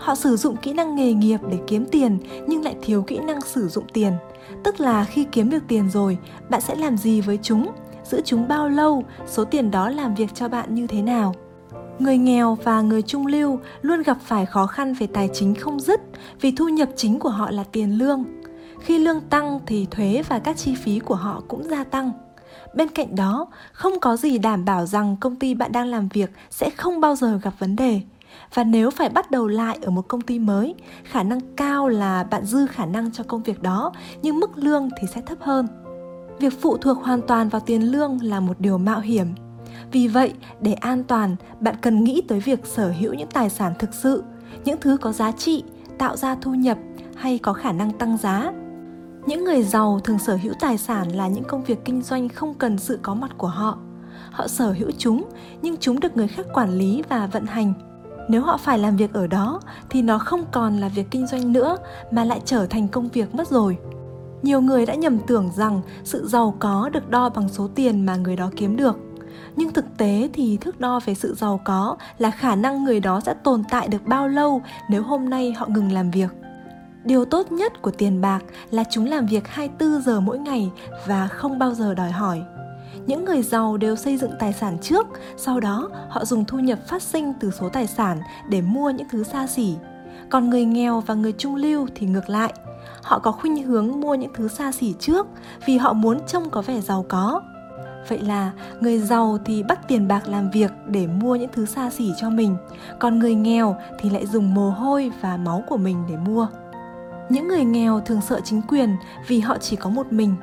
họ 0.00 0.14
sử 0.14 0.36
dụng 0.36 0.56
kỹ 0.56 0.72
năng 0.72 0.94
nghề 0.94 1.12
nghiệp 1.12 1.40
để 1.50 1.58
kiếm 1.66 1.86
tiền, 1.86 2.18
nhưng 2.46 2.64
lại 2.64 2.76
thiếu 2.82 3.02
kỹ 3.02 3.18
năng 3.18 3.40
sử 3.40 3.68
dụng 3.68 3.84
tiền. 3.92 4.12
Tức 4.64 4.80
là 4.80 5.04
khi 5.04 5.26
kiếm 5.32 5.50
được 5.50 5.62
tiền 5.68 5.90
rồi, 5.90 6.18
bạn 6.50 6.60
sẽ 6.60 6.74
làm 6.74 6.96
gì 6.96 7.20
với 7.20 7.38
chúng? 7.42 7.72
Giữ 8.04 8.20
chúng 8.24 8.48
bao 8.48 8.68
lâu? 8.68 9.04
Số 9.26 9.44
tiền 9.44 9.70
đó 9.70 9.88
làm 9.88 10.14
việc 10.14 10.34
cho 10.34 10.48
bạn 10.48 10.74
như 10.74 10.86
thế 10.86 11.02
nào? 11.02 11.34
Người 11.98 12.18
nghèo 12.18 12.58
và 12.64 12.80
người 12.80 13.02
trung 13.02 13.26
lưu 13.26 13.58
luôn 13.82 14.02
gặp 14.02 14.18
phải 14.24 14.46
khó 14.46 14.66
khăn 14.66 14.94
về 14.94 15.06
tài 15.06 15.28
chính 15.32 15.54
không 15.54 15.80
dứt, 15.80 16.00
vì 16.40 16.52
thu 16.52 16.68
nhập 16.68 16.88
chính 16.96 17.18
của 17.18 17.28
họ 17.28 17.50
là 17.50 17.64
tiền 17.72 17.98
lương. 17.98 18.24
Khi 18.80 18.98
lương 18.98 19.20
tăng 19.20 19.60
thì 19.66 19.86
thuế 19.90 20.22
và 20.28 20.38
các 20.38 20.56
chi 20.56 20.74
phí 20.74 20.98
của 20.98 21.14
họ 21.14 21.42
cũng 21.48 21.64
gia 21.64 21.84
tăng. 21.84 22.12
Bên 22.74 22.88
cạnh 22.88 23.16
đó, 23.16 23.46
không 23.72 24.00
có 24.00 24.16
gì 24.16 24.38
đảm 24.38 24.64
bảo 24.64 24.86
rằng 24.86 25.16
công 25.20 25.36
ty 25.36 25.54
bạn 25.54 25.72
đang 25.72 25.86
làm 25.86 26.08
việc 26.08 26.30
sẽ 26.50 26.70
không 26.70 27.00
bao 27.00 27.16
giờ 27.16 27.40
gặp 27.42 27.54
vấn 27.58 27.76
đề 27.76 28.00
và 28.54 28.64
nếu 28.64 28.90
phải 28.90 29.08
bắt 29.08 29.30
đầu 29.30 29.46
lại 29.46 29.78
ở 29.82 29.90
một 29.90 30.08
công 30.08 30.20
ty 30.20 30.38
mới, 30.38 30.74
khả 31.04 31.22
năng 31.22 31.40
cao 31.56 31.88
là 31.88 32.24
bạn 32.24 32.44
dư 32.44 32.66
khả 32.66 32.86
năng 32.86 33.12
cho 33.12 33.24
công 33.24 33.42
việc 33.42 33.62
đó, 33.62 33.92
nhưng 34.22 34.40
mức 34.40 34.50
lương 34.54 34.88
thì 35.00 35.08
sẽ 35.14 35.20
thấp 35.20 35.38
hơn. 35.40 35.66
Việc 36.38 36.60
phụ 36.60 36.76
thuộc 36.76 36.98
hoàn 36.98 37.20
toàn 37.22 37.48
vào 37.48 37.60
tiền 37.60 37.92
lương 37.92 38.18
là 38.22 38.40
một 38.40 38.60
điều 38.60 38.78
mạo 38.78 39.00
hiểm. 39.00 39.26
Vì 39.92 40.08
vậy, 40.08 40.34
để 40.60 40.72
an 40.72 41.04
toàn, 41.04 41.36
bạn 41.60 41.74
cần 41.82 42.04
nghĩ 42.04 42.22
tới 42.28 42.40
việc 42.40 42.66
sở 42.66 42.92
hữu 43.00 43.14
những 43.14 43.28
tài 43.28 43.50
sản 43.50 43.72
thực 43.78 43.94
sự, 43.94 44.22
những 44.64 44.80
thứ 44.80 44.96
có 45.00 45.12
giá 45.12 45.32
trị, 45.32 45.64
tạo 45.98 46.16
ra 46.16 46.36
thu 46.40 46.54
nhập 46.54 46.78
hay 47.16 47.38
có 47.38 47.52
khả 47.52 47.72
năng 47.72 47.98
tăng 47.98 48.16
giá. 48.16 48.52
Những 49.26 49.44
người 49.44 49.62
giàu 49.62 50.00
thường 50.04 50.18
sở 50.18 50.36
hữu 50.36 50.52
tài 50.60 50.78
sản 50.78 51.08
là 51.08 51.28
những 51.28 51.44
công 51.44 51.64
việc 51.64 51.84
kinh 51.84 52.02
doanh 52.02 52.28
không 52.28 52.54
cần 52.54 52.78
sự 52.78 52.98
có 53.02 53.14
mặt 53.14 53.30
của 53.38 53.46
họ. 53.46 53.78
Họ 54.30 54.48
sở 54.48 54.72
hữu 54.72 54.90
chúng, 54.98 55.24
nhưng 55.62 55.76
chúng 55.76 56.00
được 56.00 56.16
người 56.16 56.28
khác 56.28 56.46
quản 56.54 56.70
lý 56.70 57.02
và 57.08 57.26
vận 57.26 57.46
hành 57.46 57.89
nếu 58.30 58.42
họ 58.42 58.56
phải 58.56 58.78
làm 58.78 58.96
việc 58.96 59.12
ở 59.12 59.26
đó, 59.26 59.60
thì 59.90 60.02
nó 60.02 60.18
không 60.18 60.44
còn 60.52 60.76
là 60.76 60.88
việc 60.88 61.10
kinh 61.10 61.26
doanh 61.26 61.52
nữa, 61.52 61.76
mà 62.10 62.24
lại 62.24 62.40
trở 62.44 62.66
thành 62.66 62.88
công 62.88 63.08
việc 63.08 63.34
mất 63.34 63.48
rồi. 63.48 63.78
Nhiều 64.42 64.60
người 64.60 64.86
đã 64.86 64.94
nhầm 64.94 65.18
tưởng 65.26 65.50
rằng 65.56 65.80
sự 66.04 66.28
giàu 66.28 66.54
có 66.58 66.90
được 66.92 67.10
đo 67.10 67.28
bằng 67.28 67.48
số 67.48 67.68
tiền 67.74 68.06
mà 68.06 68.16
người 68.16 68.36
đó 68.36 68.50
kiếm 68.56 68.76
được. 68.76 68.98
Nhưng 69.56 69.72
thực 69.72 69.84
tế 69.96 70.30
thì 70.32 70.56
thước 70.56 70.80
đo 70.80 71.00
về 71.04 71.14
sự 71.14 71.34
giàu 71.34 71.60
có 71.64 71.96
là 72.18 72.30
khả 72.30 72.54
năng 72.54 72.84
người 72.84 73.00
đó 73.00 73.20
sẽ 73.20 73.34
tồn 73.34 73.62
tại 73.70 73.88
được 73.88 74.06
bao 74.06 74.28
lâu 74.28 74.62
nếu 74.88 75.02
hôm 75.02 75.30
nay 75.30 75.52
họ 75.52 75.66
ngừng 75.68 75.92
làm 75.92 76.10
việc. 76.10 76.30
Điều 77.04 77.24
tốt 77.24 77.52
nhất 77.52 77.82
của 77.82 77.90
tiền 77.90 78.20
bạc 78.20 78.40
là 78.70 78.84
chúng 78.90 79.06
làm 79.06 79.26
việc 79.26 79.48
24 79.48 80.02
giờ 80.02 80.20
mỗi 80.20 80.38
ngày 80.38 80.70
và 81.06 81.28
không 81.28 81.58
bao 81.58 81.74
giờ 81.74 81.94
đòi 81.94 82.10
hỏi 82.10 82.42
những 83.06 83.24
người 83.24 83.42
giàu 83.42 83.76
đều 83.76 83.96
xây 83.96 84.16
dựng 84.16 84.32
tài 84.38 84.52
sản 84.52 84.78
trước, 84.82 85.06
sau 85.36 85.60
đó 85.60 85.90
họ 86.08 86.24
dùng 86.24 86.44
thu 86.44 86.58
nhập 86.58 86.78
phát 86.86 87.02
sinh 87.02 87.32
từ 87.40 87.50
số 87.50 87.68
tài 87.68 87.86
sản 87.86 88.18
để 88.48 88.60
mua 88.60 88.90
những 88.90 89.08
thứ 89.10 89.22
xa 89.24 89.46
xỉ. 89.46 89.76
Còn 90.30 90.50
người 90.50 90.64
nghèo 90.64 91.00
và 91.00 91.14
người 91.14 91.32
trung 91.32 91.54
lưu 91.54 91.86
thì 91.94 92.06
ngược 92.06 92.30
lại. 92.30 92.52
Họ 93.02 93.18
có 93.18 93.32
khuynh 93.32 93.62
hướng 93.62 94.00
mua 94.00 94.14
những 94.14 94.32
thứ 94.34 94.48
xa 94.48 94.72
xỉ 94.72 94.94
trước 94.98 95.26
vì 95.66 95.76
họ 95.76 95.92
muốn 95.92 96.18
trông 96.26 96.50
có 96.50 96.62
vẻ 96.62 96.80
giàu 96.80 97.04
có. 97.08 97.42
Vậy 98.08 98.18
là 98.18 98.52
người 98.80 98.98
giàu 98.98 99.38
thì 99.44 99.62
bắt 99.62 99.88
tiền 99.88 100.08
bạc 100.08 100.28
làm 100.28 100.50
việc 100.50 100.72
để 100.86 101.06
mua 101.06 101.36
những 101.36 101.50
thứ 101.52 101.66
xa 101.66 101.90
xỉ 101.90 102.12
cho 102.20 102.30
mình, 102.30 102.56
còn 102.98 103.18
người 103.18 103.34
nghèo 103.34 103.76
thì 103.98 104.10
lại 104.10 104.26
dùng 104.26 104.54
mồ 104.54 104.70
hôi 104.70 105.12
và 105.20 105.36
máu 105.36 105.64
của 105.68 105.76
mình 105.76 106.04
để 106.08 106.16
mua. 106.16 106.46
Những 107.28 107.48
người 107.48 107.64
nghèo 107.64 108.00
thường 108.00 108.20
sợ 108.20 108.40
chính 108.44 108.62
quyền 108.68 108.96
vì 109.26 109.40
họ 109.40 109.58
chỉ 109.58 109.76
có 109.76 109.90
một 109.90 110.12
mình. 110.12 110.34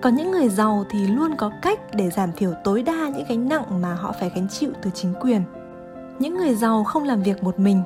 Có 0.00 0.10
những 0.10 0.30
người 0.30 0.48
giàu 0.48 0.84
thì 0.90 1.06
luôn 1.06 1.36
có 1.36 1.50
cách 1.62 1.80
để 1.94 2.10
giảm 2.10 2.32
thiểu 2.36 2.52
tối 2.64 2.82
đa 2.82 3.08
những 3.08 3.24
gánh 3.28 3.48
nặng 3.48 3.82
mà 3.82 3.94
họ 3.94 4.14
phải 4.20 4.30
gánh 4.34 4.48
chịu 4.48 4.70
từ 4.82 4.90
chính 4.94 5.14
quyền. 5.20 5.42
Những 6.18 6.36
người 6.36 6.54
giàu 6.54 6.84
không 6.84 7.04
làm 7.04 7.22
việc 7.22 7.42
một 7.42 7.58
mình, 7.58 7.82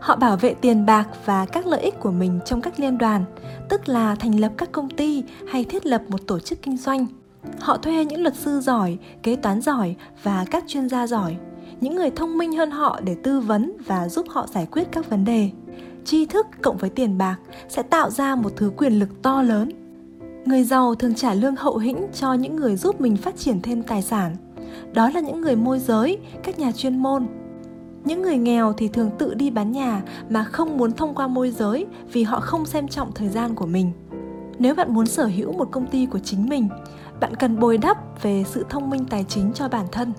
họ 0.00 0.16
bảo 0.16 0.36
vệ 0.36 0.54
tiền 0.54 0.86
bạc 0.86 1.08
và 1.24 1.46
các 1.46 1.66
lợi 1.66 1.80
ích 1.80 2.00
của 2.00 2.10
mình 2.10 2.40
trong 2.44 2.60
các 2.60 2.80
liên 2.80 2.98
đoàn, 2.98 3.24
tức 3.68 3.88
là 3.88 4.14
thành 4.14 4.40
lập 4.40 4.52
các 4.56 4.72
công 4.72 4.90
ty 4.90 5.24
hay 5.48 5.64
thiết 5.64 5.86
lập 5.86 6.02
một 6.08 6.26
tổ 6.26 6.38
chức 6.38 6.62
kinh 6.62 6.76
doanh. 6.76 7.06
Họ 7.60 7.76
thuê 7.76 8.04
những 8.04 8.22
luật 8.22 8.34
sư 8.36 8.60
giỏi, 8.60 8.98
kế 9.22 9.36
toán 9.36 9.60
giỏi 9.60 9.96
và 10.22 10.44
các 10.50 10.64
chuyên 10.66 10.88
gia 10.88 11.06
giỏi, 11.06 11.36
những 11.80 11.94
người 11.94 12.10
thông 12.10 12.38
minh 12.38 12.56
hơn 12.56 12.70
họ 12.70 13.00
để 13.04 13.16
tư 13.22 13.40
vấn 13.40 13.72
và 13.86 14.08
giúp 14.08 14.26
họ 14.30 14.46
giải 14.46 14.66
quyết 14.70 14.88
các 14.92 15.10
vấn 15.10 15.24
đề. 15.24 15.50
Tri 16.04 16.26
thức 16.26 16.46
cộng 16.62 16.76
với 16.76 16.90
tiền 16.90 17.18
bạc 17.18 17.36
sẽ 17.68 17.82
tạo 17.82 18.10
ra 18.10 18.34
một 18.34 18.52
thứ 18.56 18.72
quyền 18.76 18.92
lực 18.92 19.22
to 19.22 19.42
lớn. 19.42 19.81
Người 20.44 20.64
giàu 20.64 20.94
thường 20.94 21.14
trả 21.14 21.34
lương 21.34 21.56
hậu 21.56 21.78
hĩnh 21.78 22.06
cho 22.14 22.32
những 22.32 22.56
người 22.56 22.76
giúp 22.76 23.00
mình 23.00 23.16
phát 23.16 23.36
triển 23.36 23.62
thêm 23.62 23.82
tài 23.82 24.02
sản. 24.02 24.36
Đó 24.92 25.10
là 25.14 25.20
những 25.20 25.40
người 25.40 25.56
môi 25.56 25.78
giới, 25.78 26.18
các 26.42 26.58
nhà 26.58 26.72
chuyên 26.72 26.98
môn. 26.98 27.26
Những 28.04 28.22
người 28.22 28.36
nghèo 28.36 28.72
thì 28.72 28.88
thường 28.88 29.10
tự 29.18 29.34
đi 29.34 29.50
bán 29.50 29.72
nhà 29.72 30.02
mà 30.30 30.44
không 30.44 30.76
muốn 30.76 30.92
thông 30.92 31.14
qua 31.14 31.26
môi 31.26 31.50
giới 31.50 31.86
vì 32.12 32.22
họ 32.22 32.40
không 32.40 32.66
xem 32.66 32.88
trọng 32.88 33.12
thời 33.12 33.28
gian 33.28 33.54
của 33.54 33.66
mình. 33.66 33.92
Nếu 34.58 34.74
bạn 34.74 34.94
muốn 34.94 35.06
sở 35.06 35.26
hữu 35.26 35.52
một 35.52 35.68
công 35.70 35.86
ty 35.86 36.06
của 36.06 36.18
chính 36.18 36.48
mình, 36.48 36.68
bạn 37.20 37.36
cần 37.36 37.60
bồi 37.60 37.78
đắp 37.78 38.22
về 38.22 38.44
sự 38.46 38.66
thông 38.68 38.90
minh 38.90 39.04
tài 39.10 39.24
chính 39.28 39.52
cho 39.52 39.68
bản 39.68 39.86
thân. 39.92 40.12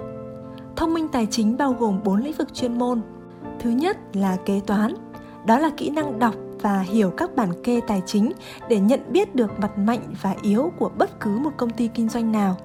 Thông 0.75 0.93
minh 0.93 1.07
tài 1.07 1.27
chính 1.31 1.57
bao 1.57 1.75
gồm 1.79 1.99
4 2.03 2.23
lĩnh 2.23 2.33
vực 2.33 2.53
chuyên 2.53 2.79
môn. 2.79 3.01
Thứ 3.59 3.69
nhất 3.69 3.97
là 4.13 4.37
kế 4.45 4.59
toán, 4.59 4.93
đó 5.45 5.59
là 5.59 5.69
kỹ 5.77 5.89
năng 5.89 6.19
đọc 6.19 6.35
và 6.63 6.79
hiểu 6.79 7.09
các 7.09 7.35
bản 7.35 7.63
kê 7.63 7.81
tài 7.87 8.01
chính 8.05 8.31
để 8.69 8.79
nhận 8.79 8.99
biết 9.09 9.35
được 9.35 9.59
mặt 9.59 9.77
mạnh 9.77 10.13
và 10.21 10.35
yếu 10.41 10.71
của 10.79 10.91
bất 10.97 11.19
cứ 11.19 11.39
một 11.39 11.51
công 11.57 11.69
ty 11.69 11.87
kinh 11.87 12.09
doanh 12.09 12.31
nào. 12.31 12.57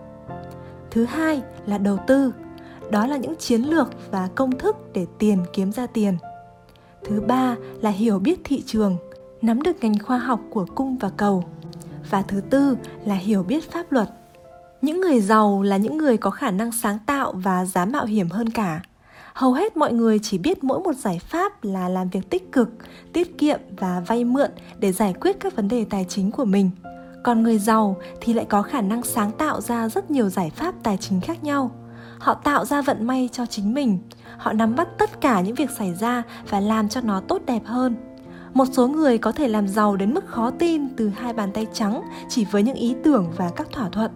Thứ 0.90 1.04
hai 1.04 1.42
là 1.66 1.78
đầu 1.78 1.98
tư, 2.06 2.32
đó 2.90 3.06
là 3.06 3.16
những 3.16 3.36
chiến 3.36 3.62
lược 3.62 3.90
và 4.10 4.28
công 4.34 4.58
thức 4.58 4.76
để 4.92 5.06
tiền 5.18 5.44
kiếm 5.52 5.72
ra 5.72 5.86
tiền. 5.86 6.16
Thứ 7.04 7.20
ba 7.20 7.56
là 7.80 7.90
hiểu 7.90 8.18
biết 8.18 8.40
thị 8.44 8.62
trường, 8.66 8.96
nắm 9.42 9.62
được 9.62 9.76
ngành 9.80 9.98
khoa 9.98 10.18
học 10.18 10.40
của 10.50 10.66
cung 10.74 10.98
và 10.98 11.10
cầu. 11.16 11.44
Và 12.10 12.22
thứ 12.22 12.40
tư 12.40 12.76
là 13.04 13.14
hiểu 13.14 13.42
biết 13.42 13.70
pháp 13.70 13.92
luật. 13.92 14.08
Những 14.82 15.00
người 15.00 15.20
giàu 15.20 15.62
là 15.62 15.76
những 15.76 15.98
người 15.98 16.16
có 16.16 16.30
khả 16.30 16.50
năng 16.50 16.72
sáng 16.72 16.98
tạo 17.06 17.32
và 17.32 17.64
dám 17.64 17.92
mạo 17.92 18.04
hiểm 18.04 18.28
hơn 18.28 18.50
cả 18.50 18.80
hầu 19.38 19.52
hết 19.52 19.76
mọi 19.76 19.92
người 19.92 20.18
chỉ 20.18 20.38
biết 20.38 20.64
mỗi 20.64 20.80
một 20.80 20.92
giải 20.96 21.18
pháp 21.18 21.64
là 21.64 21.88
làm 21.88 22.08
việc 22.08 22.30
tích 22.30 22.52
cực, 22.52 22.70
tiết 23.12 23.38
kiệm 23.38 23.60
và 23.78 24.02
vay 24.06 24.24
mượn 24.24 24.50
để 24.78 24.92
giải 24.92 25.14
quyết 25.20 25.40
các 25.40 25.56
vấn 25.56 25.68
đề 25.68 25.84
tài 25.84 26.06
chính 26.08 26.30
của 26.30 26.44
mình. 26.44 26.70
Còn 27.24 27.42
người 27.42 27.58
giàu 27.58 27.96
thì 28.20 28.32
lại 28.32 28.44
có 28.44 28.62
khả 28.62 28.80
năng 28.80 29.02
sáng 29.02 29.32
tạo 29.32 29.60
ra 29.60 29.88
rất 29.88 30.10
nhiều 30.10 30.28
giải 30.28 30.50
pháp 30.50 30.74
tài 30.82 30.96
chính 30.96 31.20
khác 31.20 31.44
nhau. 31.44 31.70
Họ 32.18 32.34
tạo 32.34 32.64
ra 32.64 32.82
vận 32.82 33.06
may 33.06 33.28
cho 33.32 33.46
chính 33.46 33.74
mình, 33.74 33.98
họ 34.38 34.52
nắm 34.52 34.76
bắt 34.76 34.88
tất 34.98 35.20
cả 35.20 35.40
những 35.40 35.54
việc 35.54 35.70
xảy 35.70 35.94
ra 35.94 36.22
và 36.50 36.60
làm 36.60 36.88
cho 36.88 37.00
nó 37.00 37.20
tốt 37.20 37.42
đẹp 37.46 37.62
hơn. 37.64 37.96
Một 38.54 38.66
số 38.72 38.88
người 38.88 39.18
có 39.18 39.32
thể 39.32 39.48
làm 39.48 39.68
giàu 39.68 39.96
đến 39.96 40.14
mức 40.14 40.26
khó 40.26 40.50
tin 40.50 40.96
từ 40.96 41.08
hai 41.08 41.32
bàn 41.32 41.52
tay 41.52 41.66
trắng 41.72 42.02
chỉ 42.28 42.44
với 42.44 42.62
những 42.62 42.76
ý 42.76 42.96
tưởng 43.04 43.32
và 43.36 43.50
các 43.56 43.68
thỏa 43.72 43.88
thuận. 43.88 44.10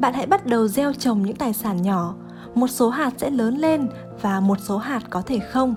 Bạn 0.00 0.14
hãy 0.14 0.26
bắt 0.26 0.46
đầu 0.46 0.68
gieo 0.68 0.92
trồng 0.92 1.22
những 1.22 1.36
tài 1.36 1.52
sản 1.52 1.82
nhỏ 1.82 2.14
một 2.56 2.68
số 2.68 2.88
hạt 2.88 3.12
sẽ 3.16 3.30
lớn 3.30 3.56
lên 3.56 3.88
và 4.22 4.40
một 4.40 4.58
số 4.60 4.78
hạt 4.78 5.00
có 5.10 5.22
thể 5.22 5.38
không. 5.38 5.74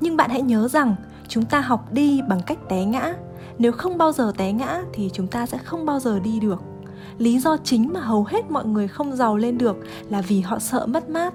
Nhưng 0.00 0.16
bạn 0.16 0.30
hãy 0.30 0.42
nhớ 0.42 0.68
rằng, 0.68 0.94
chúng 1.28 1.44
ta 1.44 1.60
học 1.60 1.92
đi 1.92 2.22
bằng 2.28 2.40
cách 2.46 2.58
té 2.68 2.84
ngã. 2.84 3.14
Nếu 3.58 3.72
không 3.72 3.98
bao 3.98 4.12
giờ 4.12 4.32
té 4.36 4.52
ngã 4.52 4.82
thì 4.92 5.10
chúng 5.12 5.26
ta 5.26 5.46
sẽ 5.46 5.58
không 5.58 5.86
bao 5.86 6.00
giờ 6.00 6.20
đi 6.20 6.40
được. 6.40 6.62
Lý 7.18 7.38
do 7.38 7.56
chính 7.64 7.92
mà 7.92 8.00
hầu 8.00 8.24
hết 8.24 8.50
mọi 8.50 8.64
người 8.64 8.88
không 8.88 9.16
giàu 9.16 9.36
lên 9.36 9.58
được 9.58 9.76
là 10.10 10.20
vì 10.20 10.40
họ 10.40 10.58
sợ 10.58 10.86
mất 10.86 11.08
mát. 11.08 11.34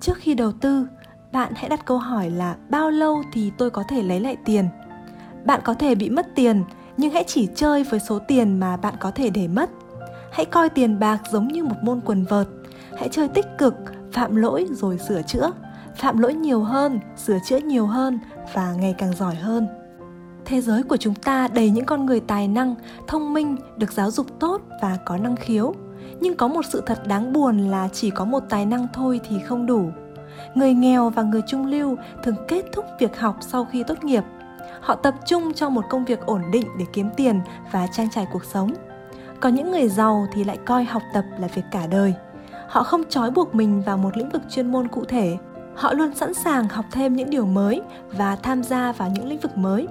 Trước 0.00 0.16
khi 0.16 0.34
đầu 0.34 0.52
tư, 0.52 0.86
bạn 1.32 1.52
hãy 1.56 1.68
đặt 1.68 1.86
câu 1.86 1.98
hỏi 1.98 2.30
là 2.30 2.56
bao 2.70 2.90
lâu 2.90 3.22
thì 3.32 3.52
tôi 3.58 3.70
có 3.70 3.82
thể 3.88 4.02
lấy 4.02 4.20
lại 4.20 4.36
tiền? 4.44 4.68
Bạn 5.44 5.60
có 5.64 5.74
thể 5.74 5.94
bị 5.94 6.10
mất 6.10 6.26
tiền, 6.34 6.64
nhưng 6.96 7.10
hãy 7.10 7.24
chỉ 7.26 7.48
chơi 7.54 7.84
với 7.84 8.00
số 8.00 8.18
tiền 8.18 8.60
mà 8.60 8.76
bạn 8.76 8.94
có 9.00 9.10
thể 9.10 9.30
để 9.30 9.48
mất. 9.48 9.70
Hãy 10.32 10.44
coi 10.44 10.68
tiền 10.68 10.98
bạc 10.98 11.18
giống 11.30 11.48
như 11.48 11.64
một 11.64 11.76
môn 11.82 12.00
quần 12.00 12.24
vợt. 12.24 12.48
Hãy 12.98 13.08
chơi 13.08 13.28
tích 13.28 13.46
cực 13.58 13.74
phạm 14.14 14.36
lỗi 14.36 14.66
rồi 14.70 14.98
sửa 14.98 15.22
chữa. 15.22 15.50
Phạm 15.96 16.18
lỗi 16.18 16.34
nhiều 16.34 16.60
hơn, 16.60 17.00
sửa 17.16 17.38
chữa 17.44 17.56
nhiều 17.56 17.86
hơn 17.86 18.18
và 18.54 18.72
ngày 18.72 18.94
càng 18.98 19.14
giỏi 19.14 19.34
hơn. 19.34 19.66
Thế 20.44 20.60
giới 20.60 20.82
của 20.82 20.96
chúng 20.96 21.14
ta 21.14 21.48
đầy 21.48 21.70
những 21.70 21.84
con 21.84 22.06
người 22.06 22.20
tài 22.20 22.48
năng, 22.48 22.74
thông 23.06 23.34
minh, 23.34 23.56
được 23.76 23.92
giáo 23.92 24.10
dục 24.10 24.26
tốt 24.40 24.62
và 24.82 24.98
có 25.04 25.16
năng 25.16 25.36
khiếu. 25.36 25.74
Nhưng 26.20 26.36
có 26.36 26.48
một 26.48 26.64
sự 26.68 26.82
thật 26.86 27.06
đáng 27.06 27.32
buồn 27.32 27.58
là 27.58 27.88
chỉ 27.92 28.10
có 28.10 28.24
một 28.24 28.42
tài 28.48 28.66
năng 28.66 28.86
thôi 28.92 29.20
thì 29.28 29.38
không 29.46 29.66
đủ. 29.66 29.90
Người 30.54 30.74
nghèo 30.74 31.10
và 31.10 31.22
người 31.22 31.42
trung 31.46 31.66
lưu 31.66 31.96
thường 32.22 32.36
kết 32.48 32.64
thúc 32.72 32.84
việc 32.98 33.18
học 33.18 33.36
sau 33.40 33.64
khi 33.64 33.82
tốt 33.82 34.04
nghiệp. 34.04 34.24
Họ 34.80 34.94
tập 34.94 35.14
trung 35.26 35.52
cho 35.54 35.68
một 35.68 35.84
công 35.90 36.04
việc 36.04 36.20
ổn 36.26 36.42
định 36.52 36.66
để 36.78 36.84
kiếm 36.92 37.10
tiền 37.16 37.40
và 37.72 37.86
trang 37.86 38.10
trải 38.10 38.26
cuộc 38.32 38.44
sống. 38.44 38.72
Còn 39.40 39.54
những 39.54 39.70
người 39.70 39.88
giàu 39.88 40.26
thì 40.32 40.44
lại 40.44 40.58
coi 40.66 40.84
học 40.84 41.02
tập 41.14 41.24
là 41.38 41.48
việc 41.54 41.64
cả 41.70 41.86
đời 41.86 42.14
họ 42.68 42.82
không 42.82 43.02
trói 43.08 43.30
buộc 43.30 43.54
mình 43.54 43.82
vào 43.86 43.98
một 43.98 44.16
lĩnh 44.16 44.28
vực 44.28 44.42
chuyên 44.50 44.72
môn 44.72 44.88
cụ 44.88 45.04
thể. 45.04 45.36
Họ 45.74 45.92
luôn 45.92 46.14
sẵn 46.14 46.34
sàng 46.34 46.68
học 46.68 46.84
thêm 46.90 47.16
những 47.16 47.30
điều 47.30 47.46
mới 47.46 47.82
và 48.18 48.36
tham 48.36 48.62
gia 48.62 48.92
vào 48.92 49.10
những 49.14 49.28
lĩnh 49.28 49.40
vực 49.40 49.56
mới. 49.56 49.86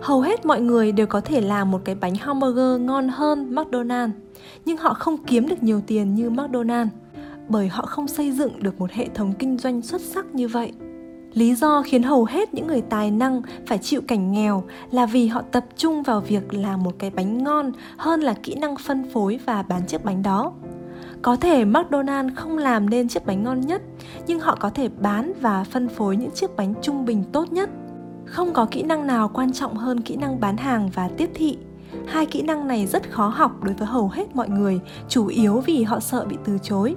Hầu 0.00 0.20
hết 0.20 0.46
mọi 0.46 0.60
người 0.60 0.92
đều 0.92 1.06
có 1.06 1.20
thể 1.20 1.40
làm 1.40 1.70
một 1.70 1.80
cái 1.84 1.94
bánh 1.94 2.14
hamburger 2.14 2.80
ngon 2.80 3.08
hơn 3.08 3.54
mcdonald 3.54 4.12
nhưng 4.64 4.76
họ 4.76 4.94
không 4.94 5.16
kiếm 5.26 5.48
được 5.48 5.62
nhiều 5.62 5.80
tiền 5.86 6.14
như 6.14 6.30
mcdonald 6.30 6.88
bởi 7.48 7.68
họ 7.68 7.86
không 7.86 8.08
xây 8.08 8.32
dựng 8.32 8.62
được 8.62 8.80
một 8.80 8.90
hệ 8.92 9.08
thống 9.14 9.32
kinh 9.38 9.58
doanh 9.58 9.82
xuất 9.82 10.00
sắc 10.00 10.34
như 10.34 10.48
vậy. 10.48 10.72
Lý 11.32 11.54
do 11.54 11.82
khiến 11.86 12.02
hầu 12.02 12.24
hết 12.24 12.54
những 12.54 12.66
người 12.66 12.80
tài 12.80 13.10
năng 13.10 13.42
phải 13.66 13.78
chịu 13.78 14.00
cảnh 14.08 14.32
nghèo 14.32 14.64
là 14.90 15.06
vì 15.06 15.26
họ 15.26 15.42
tập 15.52 15.64
trung 15.76 16.02
vào 16.02 16.20
việc 16.20 16.54
làm 16.54 16.82
một 16.82 16.94
cái 16.98 17.10
bánh 17.10 17.44
ngon 17.44 17.72
hơn 17.96 18.20
là 18.20 18.34
kỹ 18.42 18.54
năng 18.54 18.76
phân 18.76 19.10
phối 19.12 19.38
và 19.46 19.62
bán 19.62 19.86
chiếc 19.86 20.04
bánh 20.04 20.22
đó 20.22 20.52
có 21.22 21.36
thể 21.36 21.64
McDonald 21.64 22.30
không 22.36 22.58
làm 22.58 22.90
nên 22.90 23.08
chiếc 23.08 23.26
bánh 23.26 23.44
ngon 23.44 23.60
nhất, 23.60 23.82
nhưng 24.26 24.40
họ 24.40 24.56
có 24.60 24.70
thể 24.70 24.88
bán 24.88 25.32
và 25.40 25.64
phân 25.64 25.88
phối 25.88 26.16
những 26.16 26.30
chiếc 26.30 26.56
bánh 26.56 26.74
trung 26.82 27.04
bình 27.04 27.24
tốt 27.32 27.52
nhất. 27.52 27.70
Không 28.24 28.52
có 28.52 28.66
kỹ 28.70 28.82
năng 28.82 29.06
nào 29.06 29.30
quan 29.34 29.52
trọng 29.52 29.74
hơn 29.74 30.00
kỹ 30.00 30.16
năng 30.16 30.40
bán 30.40 30.56
hàng 30.56 30.90
và 30.94 31.08
tiếp 31.16 31.30
thị. 31.34 31.58
Hai 32.06 32.26
kỹ 32.26 32.42
năng 32.42 32.68
này 32.68 32.86
rất 32.86 33.10
khó 33.10 33.28
học 33.28 33.62
đối 33.62 33.74
với 33.74 33.86
hầu 33.86 34.08
hết 34.08 34.36
mọi 34.36 34.48
người, 34.48 34.80
chủ 35.08 35.26
yếu 35.26 35.62
vì 35.66 35.82
họ 35.82 36.00
sợ 36.00 36.24
bị 36.24 36.36
từ 36.44 36.58
chối. 36.62 36.96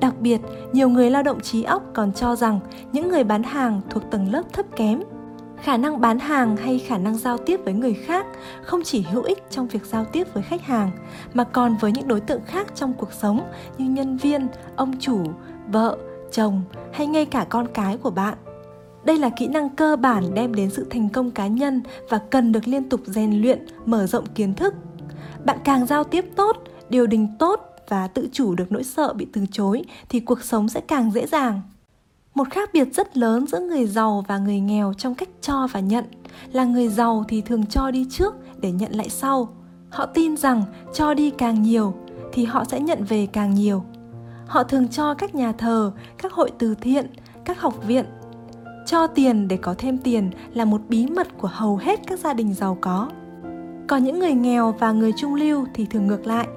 Đặc 0.00 0.14
biệt, 0.20 0.40
nhiều 0.72 0.88
người 0.88 1.10
lao 1.10 1.22
động 1.22 1.40
trí 1.40 1.62
óc 1.62 1.82
còn 1.94 2.12
cho 2.12 2.36
rằng 2.36 2.60
những 2.92 3.08
người 3.08 3.24
bán 3.24 3.42
hàng 3.42 3.80
thuộc 3.90 4.10
tầng 4.10 4.32
lớp 4.32 4.42
thấp 4.52 4.66
kém 4.76 5.00
khả 5.62 5.76
năng 5.76 6.00
bán 6.00 6.18
hàng 6.18 6.56
hay 6.56 6.78
khả 6.78 6.98
năng 6.98 7.14
giao 7.14 7.38
tiếp 7.38 7.60
với 7.64 7.74
người 7.74 7.94
khác 7.94 8.26
không 8.62 8.82
chỉ 8.82 9.02
hữu 9.02 9.22
ích 9.22 9.42
trong 9.50 9.68
việc 9.68 9.84
giao 9.86 10.04
tiếp 10.04 10.34
với 10.34 10.42
khách 10.42 10.62
hàng, 10.62 10.90
mà 11.34 11.44
còn 11.44 11.76
với 11.80 11.92
những 11.92 12.08
đối 12.08 12.20
tượng 12.20 12.40
khác 12.46 12.66
trong 12.74 12.92
cuộc 12.92 13.12
sống 13.12 13.40
như 13.78 13.90
nhân 13.90 14.16
viên, 14.16 14.48
ông 14.76 14.92
chủ, 15.00 15.24
vợ, 15.68 15.98
chồng 16.32 16.62
hay 16.92 17.06
ngay 17.06 17.24
cả 17.24 17.46
con 17.48 17.66
cái 17.74 17.96
của 17.96 18.10
bạn. 18.10 18.34
Đây 19.04 19.18
là 19.18 19.30
kỹ 19.30 19.46
năng 19.46 19.68
cơ 19.68 19.96
bản 19.96 20.34
đem 20.34 20.54
đến 20.54 20.70
sự 20.70 20.86
thành 20.90 21.08
công 21.08 21.30
cá 21.30 21.46
nhân 21.46 21.82
và 22.08 22.18
cần 22.30 22.52
được 22.52 22.68
liên 22.68 22.88
tục 22.88 23.00
rèn 23.04 23.42
luyện, 23.42 23.66
mở 23.86 24.06
rộng 24.06 24.26
kiến 24.26 24.54
thức. 24.54 24.74
Bạn 25.44 25.58
càng 25.64 25.86
giao 25.86 26.04
tiếp 26.04 26.24
tốt, 26.36 26.56
điều 26.88 27.06
đình 27.06 27.28
tốt 27.38 27.60
và 27.88 28.08
tự 28.08 28.28
chủ 28.32 28.54
được 28.54 28.72
nỗi 28.72 28.84
sợ 28.84 29.12
bị 29.12 29.26
từ 29.32 29.46
chối 29.52 29.84
thì 30.08 30.20
cuộc 30.20 30.42
sống 30.42 30.68
sẽ 30.68 30.80
càng 30.80 31.10
dễ 31.10 31.26
dàng 31.26 31.60
một 32.34 32.50
khác 32.50 32.70
biệt 32.72 32.94
rất 32.94 33.16
lớn 33.16 33.46
giữa 33.46 33.60
người 33.60 33.86
giàu 33.86 34.24
và 34.28 34.38
người 34.38 34.60
nghèo 34.60 34.92
trong 34.92 35.14
cách 35.14 35.28
cho 35.40 35.66
và 35.72 35.80
nhận 35.80 36.04
là 36.52 36.64
người 36.64 36.88
giàu 36.88 37.24
thì 37.28 37.40
thường 37.40 37.66
cho 37.66 37.90
đi 37.90 38.06
trước 38.10 38.34
để 38.60 38.72
nhận 38.72 38.92
lại 38.92 39.08
sau. 39.08 39.48
Họ 39.90 40.06
tin 40.06 40.36
rằng 40.36 40.62
cho 40.94 41.14
đi 41.14 41.30
càng 41.30 41.62
nhiều 41.62 41.94
thì 42.32 42.44
họ 42.44 42.64
sẽ 42.64 42.80
nhận 42.80 43.04
về 43.04 43.26
càng 43.26 43.54
nhiều. 43.54 43.84
Họ 44.46 44.64
thường 44.64 44.88
cho 44.88 45.14
các 45.14 45.34
nhà 45.34 45.52
thờ, 45.52 45.92
các 46.18 46.32
hội 46.32 46.50
từ 46.58 46.74
thiện, 46.74 47.06
các 47.44 47.60
học 47.60 47.74
viện. 47.86 48.04
Cho 48.86 49.06
tiền 49.06 49.48
để 49.48 49.56
có 49.56 49.74
thêm 49.78 49.98
tiền 49.98 50.30
là 50.54 50.64
một 50.64 50.80
bí 50.88 51.06
mật 51.06 51.38
của 51.38 51.48
hầu 51.52 51.76
hết 51.76 52.00
các 52.06 52.18
gia 52.18 52.32
đình 52.32 52.54
giàu 52.54 52.78
có. 52.80 53.10
Còn 53.88 54.04
những 54.04 54.18
người 54.18 54.32
nghèo 54.32 54.74
và 54.78 54.92
người 54.92 55.12
trung 55.16 55.34
lưu 55.34 55.66
thì 55.74 55.86
thường 55.86 56.06
ngược 56.06 56.26
lại. 56.26 56.48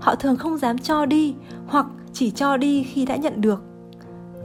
Họ 0.00 0.14
thường 0.14 0.36
không 0.36 0.58
dám 0.58 0.78
cho 0.78 1.06
đi 1.06 1.34
hoặc 1.66 1.86
chỉ 2.12 2.30
cho 2.30 2.56
đi 2.56 2.82
khi 2.82 3.04
đã 3.04 3.16
nhận 3.16 3.40
được 3.40 3.62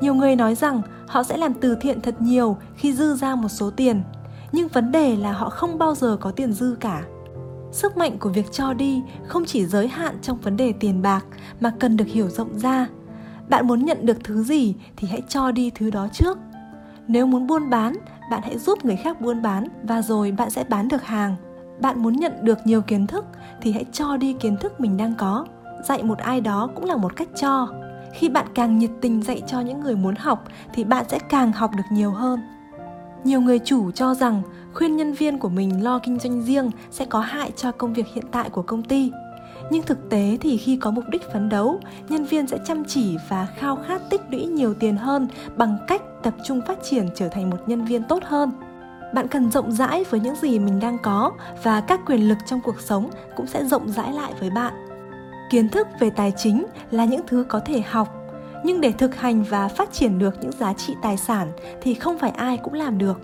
nhiều 0.02 0.14
người 0.14 0.36
nói 0.36 0.56
rằng 0.56 0.82
họ 1.08 1.24
sẽ 1.24 1.38
làm 1.38 1.54
từ 1.54 1.76
thiện 1.82 2.02
thật 2.02 2.16
nhiều 2.22 2.58
khi 2.76 2.94
dư 2.94 3.16
ra 3.16 3.36
một 3.36 3.50
số 3.50 3.70
tiền, 3.70 4.04
nhưng 4.52 4.68
vấn 4.68 4.92
đề 4.92 5.16
là 5.16 5.32
họ 5.32 5.50
không 5.50 5.78
bao 5.78 5.96
giờ 5.96 6.18
có 6.22 6.32
tiền 6.32 6.54
dư 6.54 6.76
cả. 6.80 7.02
Sức 7.72 7.98
mạnh 7.98 8.18
của 8.20 8.30
việc 8.30 8.52
cho 8.52 8.74
đi 8.74 9.02
không 9.28 9.46
chỉ 9.46 9.66
giới 9.66 9.88
hạn 9.88 10.18
trong 10.22 10.38
vấn 10.38 10.58
đề 10.58 10.74
tiền 10.80 11.02
bạc 11.02 11.26
mà 11.60 11.74
cần 11.80 11.98
được 11.98 12.08
hiểu 12.08 12.30
rộng 12.30 12.60
ra. 12.60 12.88
Bạn 13.50 13.68
muốn 13.68 13.86
nhận 13.86 14.06
được 14.06 14.18
thứ 14.24 14.44
gì 14.44 14.76
thì 14.98 15.08
hãy 15.08 15.22
cho 15.28 15.52
đi 15.52 15.72
thứ 15.76 15.90
đó 15.90 16.08
trước. 16.14 16.38
Nếu 17.08 17.26
muốn 17.26 17.48
buôn 17.48 17.70
bán, 17.70 17.94
bạn 18.32 18.42
hãy 18.44 18.58
giúp 18.58 18.86
người 18.86 18.96
khác 18.96 19.22
buôn 19.22 19.42
bán 19.42 19.68
và 19.84 20.02
rồi 20.02 20.32
bạn 20.32 20.50
sẽ 20.50 20.64
bán 20.70 20.88
được 20.88 21.04
hàng. 21.04 21.36
Bạn 21.82 22.04
muốn 22.04 22.16
nhận 22.16 22.32
được 22.42 22.58
nhiều 22.66 22.82
kiến 22.82 23.08
thức 23.08 23.26
thì 23.62 23.72
hãy 23.72 23.86
cho 23.92 24.18
đi 24.18 24.34
kiến 24.34 24.58
thức 24.58 24.80
mình 24.80 24.98
đang 24.98 25.14
có. 25.18 25.46
Dạy 25.84 26.04
một 26.04 26.18
ai 26.18 26.42
đó 26.42 26.70
cũng 26.76 26.86
là 26.86 26.96
một 26.96 27.16
cách 27.16 27.30
cho 27.36 27.68
khi 28.14 28.30
bạn 28.30 28.46
càng 28.56 28.80
nhiệt 28.80 28.92
tình 29.02 29.22
dạy 29.22 29.42
cho 29.48 29.60
những 29.60 29.80
người 29.80 29.96
muốn 29.96 30.16
học, 30.16 30.44
thì 30.74 30.84
bạn 30.84 31.06
sẽ 31.10 31.20
càng 31.20 31.52
học 31.52 31.72
được 31.78 31.84
nhiều 31.92 32.12
hơn. 32.12 32.40
Nhiều 33.24 33.42
người 33.42 33.60
chủ 33.60 33.92
cho 33.92 34.16
rằng 34.16 34.42
khuyên 34.74 34.98
nhân 34.98 35.14
viên 35.14 35.40
của 35.40 35.50
mình 35.50 35.84
lo 35.84 36.00
kinh 36.00 36.20
doanh 36.20 36.42
riêng 36.42 36.72
sẽ 36.92 37.06
có 37.06 37.20
hại 37.20 37.52
cho 37.56 37.72
công 37.72 37.94
việc 37.94 38.08
hiện 38.14 38.26
tại 38.32 38.50
của 38.50 38.62
công 38.62 38.84
ty. 38.84 39.12
Nhưng 39.70 39.84
thực 39.84 40.10
tế 40.10 40.38
thì 40.42 40.58
khi 40.58 40.78
có 40.78 40.92
mục 40.92 41.04
đích 41.10 41.22
phấn 41.34 41.50
đấu, 41.50 41.80
nhân 42.10 42.24
viên 42.24 42.48
sẽ 42.48 42.58
chăm 42.66 42.86
chỉ 42.86 43.18
và 43.30 43.48
khao 43.58 43.76
khát 43.88 44.02
tích 44.10 44.22
lũy 44.32 44.46
nhiều 44.46 44.74
tiền 44.74 44.98
hơn 44.98 45.28
bằng 45.58 45.78
cách 45.88 46.02
tập 46.24 46.34
trung 46.46 46.62
phát 46.68 46.78
triển 46.84 47.10
trở 47.16 47.28
thành 47.28 47.50
một 47.50 47.58
nhân 47.68 47.86
viên 47.86 48.04
tốt 48.04 48.24
hơn. 48.24 48.52
Bạn 49.14 49.28
cần 49.28 49.52
rộng 49.52 49.72
rãi 49.72 50.04
với 50.10 50.20
những 50.20 50.36
gì 50.36 50.60
mình 50.60 50.80
đang 50.80 50.98
có 50.98 51.32
và 51.64 51.82
các 51.82 52.00
quyền 52.06 52.30
lực 52.30 52.38
trong 52.46 52.62
cuộc 52.62 52.82
sống 52.82 53.10
cũng 53.36 53.48
sẽ 53.48 53.66
rộng 53.66 53.90
rãi 53.90 54.14
lại 54.14 54.34
với 54.40 54.50
bạn 54.50 54.91
kiến 55.52 55.70
thức 55.70 55.88
về 56.00 56.10
tài 56.10 56.34
chính 56.38 56.66
là 56.92 57.06
những 57.06 57.22
thứ 57.28 57.46
có 57.50 57.60
thể 57.60 57.82
học 57.82 58.08
nhưng 58.64 58.82
để 58.82 58.92
thực 58.92 59.16
hành 59.16 59.44
và 59.44 59.68
phát 59.68 59.94
triển 59.94 60.20
được 60.20 60.36
những 60.42 60.52
giá 60.52 60.74
trị 60.74 60.94
tài 61.02 61.18
sản 61.18 61.52
thì 61.82 61.94
không 61.94 62.18
phải 62.20 62.32
ai 62.32 62.58
cũng 62.58 62.74
làm 62.74 62.98
được 62.98 63.20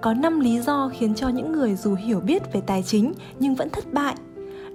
có 0.00 0.14
5 0.14 0.40
lý 0.40 0.60
do 0.60 0.90
khiến 0.98 1.14
cho 1.14 1.28
những 1.28 1.52
người 1.52 1.76
dù 1.76 1.94
hiểu 1.94 2.20
biết 2.20 2.52
về 2.52 2.60
tài 2.60 2.82
chính 2.82 3.12
nhưng 3.38 3.54
vẫn 3.54 3.70
thất 3.70 3.92
bại. 3.92 4.14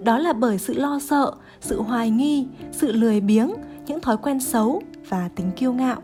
Đó 0.04 0.18
là 0.18 0.34
bởi 0.34 0.58
sự 0.58 0.74
lo 0.74 1.00
sợ, 1.00 1.32
sự 1.62 1.82
hoài 1.82 2.10
nghi, 2.10 2.48
sự 2.72 2.92
lười 2.92 3.22
biếng, 3.22 3.52
những 3.88 4.02
thói 4.02 4.18
quen 4.18 4.40
xấu 4.40 4.82
và 5.10 5.30
tính 5.36 5.52
kiêu 5.56 5.74
ngạo. 5.74 6.02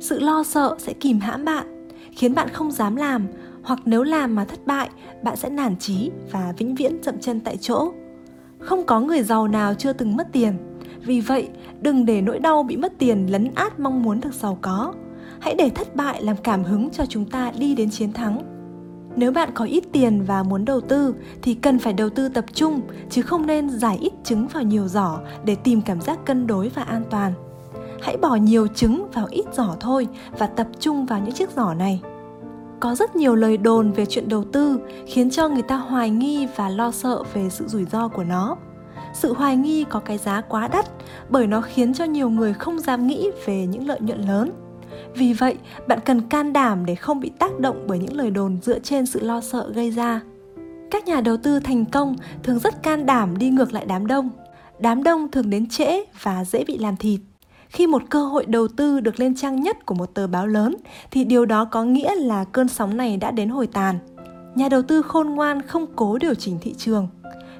Sự 0.00 0.20
lo 0.20 0.44
sợ 0.44 0.76
sẽ 0.78 0.92
kìm 0.92 1.20
hãm 1.20 1.44
bạn, 1.44 1.88
khiến 2.12 2.34
bạn 2.34 2.48
không 2.48 2.70
dám 2.70 2.96
làm 2.96 3.26
hoặc 3.62 3.78
nếu 3.84 4.02
làm 4.02 4.34
mà 4.34 4.44
thất 4.44 4.66
bại, 4.66 4.90
bạn 5.22 5.36
sẽ 5.36 5.48
nản 5.48 5.76
chí 5.76 6.10
và 6.30 6.54
vĩnh 6.58 6.74
viễn 6.74 7.02
dậm 7.02 7.18
chân 7.20 7.40
tại 7.40 7.56
chỗ. 7.56 7.92
Không 8.60 8.86
có 8.86 9.00
người 9.00 9.22
giàu 9.22 9.48
nào 9.48 9.74
chưa 9.74 9.92
từng 9.92 10.16
mất 10.16 10.28
tiền. 10.32 10.52
Vì 11.00 11.20
vậy, 11.20 11.48
đừng 11.80 12.06
để 12.06 12.20
nỗi 12.20 12.38
đau 12.38 12.62
bị 12.62 12.76
mất 12.76 12.92
tiền 12.98 13.26
lấn 13.32 13.54
át 13.54 13.80
mong 13.80 14.02
muốn 14.02 14.20
được 14.20 14.34
giàu 14.34 14.58
có. 14.60 14.94
Hãy 15.40 15.54
để 15.58 15.70
thất 15.70 15.96
bại 15.96 16.22
làm 16.22 16.36
cảm 16.36 16.64
hứng 16.64 16.90
cho 16.90 17.06
chúng 17.06 17.24
ta 17.24 17.52
đi 17.58 17.74
đến 17.74 17.90
chiến 17.90 18.12
thắng. 18.12 18.42
Nếu 19.16 19.32
bạn 19.32 19.50
có 19.54 19.64
ít 19.64 19.84
tiền 19.92 20.22
và 20.22 20.42
muốn 20.42 20.64
đầu 20.64 20.80
tư 20.80 21.14
thì 21.42 21.54
cần 21.54 21.78
phải 21.78 21.92
đầu 21.92 22.10
tư 22.10 22.28
tập 22.28 22.44
trung 22.52 22.80
chứ 23.10 23.22
không 23.22 23.46
nên 23.46 23.70
giải 23.70 23.98
ít 24.00 24.12
trứng 24.24 24.48
vào 24.48 24.62
nhiều 24.62 24.88
giỏ 24.88 25.18
để 25.44 25.54
tìm 25.54 25.82
cảm 25.82 26.00
giác 26.00 26.18
cân 26.26 26.46
đối 26.46 26.68
và 26.68 26.82
an 26.82 27.02
toàn. 27.10 27.32
Hãy 28.02 28.16
bỏ 28.16 28.34
nhiều 28.34 28.66
trứng 28.66 29.08
vào 29.14 29.26
ít 29.30 29.44
giỏ 29.52 29.76
thôi 29.80 30.08
và 30.38 30.46
tập 30.46 30.66
trung 30.80 31.06
vào 31.06 31.20
những 31.20 31.34
chiếc 31.34 31.50
giỏ 31.50 31.74
này 31.74 32.02
có 32.80 32.94
rất 32.94 33.16
nhiều 33.16 33.34
lời 33.34 33.56
đồn 33.56 33.92
về 33.92 34.06
chuyện 34.06 34.28
đầu 34.28 34.44
tư 34.52 34.80
khiến 35.06 35.30
cho 35.30 35.48
người 35.48 35.62
ta 35.62 35.76
hoài 35.76 36.10
nghi 36.10 36.46
và 36.56 36.68
lo 36.68 36.90
sợ 36.90 37.22
về 37.34 37.48
sự 37.50 37.66
rủi 37.68 37.84
ro 37.84 38.08
của 38.08 38.24
nó 38.24 38.56
sự 39.14 39.32
hoài 39.32 39.56
nghi 39.56 39.84
có 39.84 40.00
cái 40.00 40.18
giá 40.18 40.40
quá 40.40 40.68
đắt 40.68 40.86
bởi 41.28 41.46
nó 41.46 41.60
khiến 41.60 41.94
cho 41.94 42.04
nhiều 42.04 42.30
người 42.30 42.54
không 42.54 42.78
dám 42.78 43.06
nghĩ 43.06 43.30
về 43.46 43.66
những 43.66 43.86
lợi 43.86 44.00
nhuận 44.00 44.20
lớn 44.20 44.52
vì 45.14 45.32
vậy, 45.32 45.56
bạn 45.86 45.98
cần 46.04 46.20
can 46.20 46.52
đảm 46.52 46.86
để 46.86 46.94
không 46.94 47.20
bị 47.20 47.30
tác 47.38 47.58
động 47.60 47.84
bởi 47.86 47.98
những 47.98 48.16
lời 48.16 48.30
đồn 48.30 48.58
dựa 48.62 48.78
trên 48.78 49.06
sự 49.06 49.20
lo 49.20 49.40
sợ 49.40 49.70
gây 49.74 49.90
ra. 49.90 50.20
Các 50.90 51.06
nhà 51.06 51.20
đầu 51.20 51.36
tư 51.36 51.60
thành 51.60 51.84
công 51.84 52.16
thường 52.42 52.58
rất 52.58 52.82
can 52.82 53.06
đảm 53.06 53.38
đi 53.38 53.50
ngược 53.50 53.72
lại 53.72 53.84
đám 53.88 54.06
đông. 54.06 54.30
Đám 54.80 55.02
đông 55.02 55.30
thường 55.30 55.50
đến 55.50 55.68
trễ 55.68 56.04
và 56.22 56.44
dễ 56.44 56.64
bị 56.64 56.78
làm 56.78 56.96
thịt. 56.96 57.20
Khi 57.68 57.86
một 57.86 58.02
cơ 58.10 58.24
hội 58.24 58.46
đầu 58.46 58.68
tư 58.68 59.00
được 59.00 59.20
lên 59.20 59.34
trang 59.34 59.60
nhất 59.60 59.86
của 59.86 59.94
một 59.94 60.14
tờ 60.14 60.26
báo 60.26 60.46
lớn 60.46 60.76
thì 61.10 61.24
điều 61.24 61.46
đó 61.46 61.64
có 61.64 61.84
nghĩa 61.84 62.14
là 62.14 62.44
cơn 62.44 62.68
sóng 62.68 62.96
này 62.96 63.16
đã 63.16 63.30
đến 63.30 63.48
hồi 63.48 63.66
tàn. 63.66 63.98
Nhà 64.54 64.68
đầu 64.68 64.82
tư 64.82 65.02
khôn 65.02 65.30
ngoan 65.30 65.62
không 65.62 65.86
cố 65.96 66.18
điều 66.18 66.34
chỉnh 66.34 66.58
thị 66.60 66.74
trường. 66.78 67.08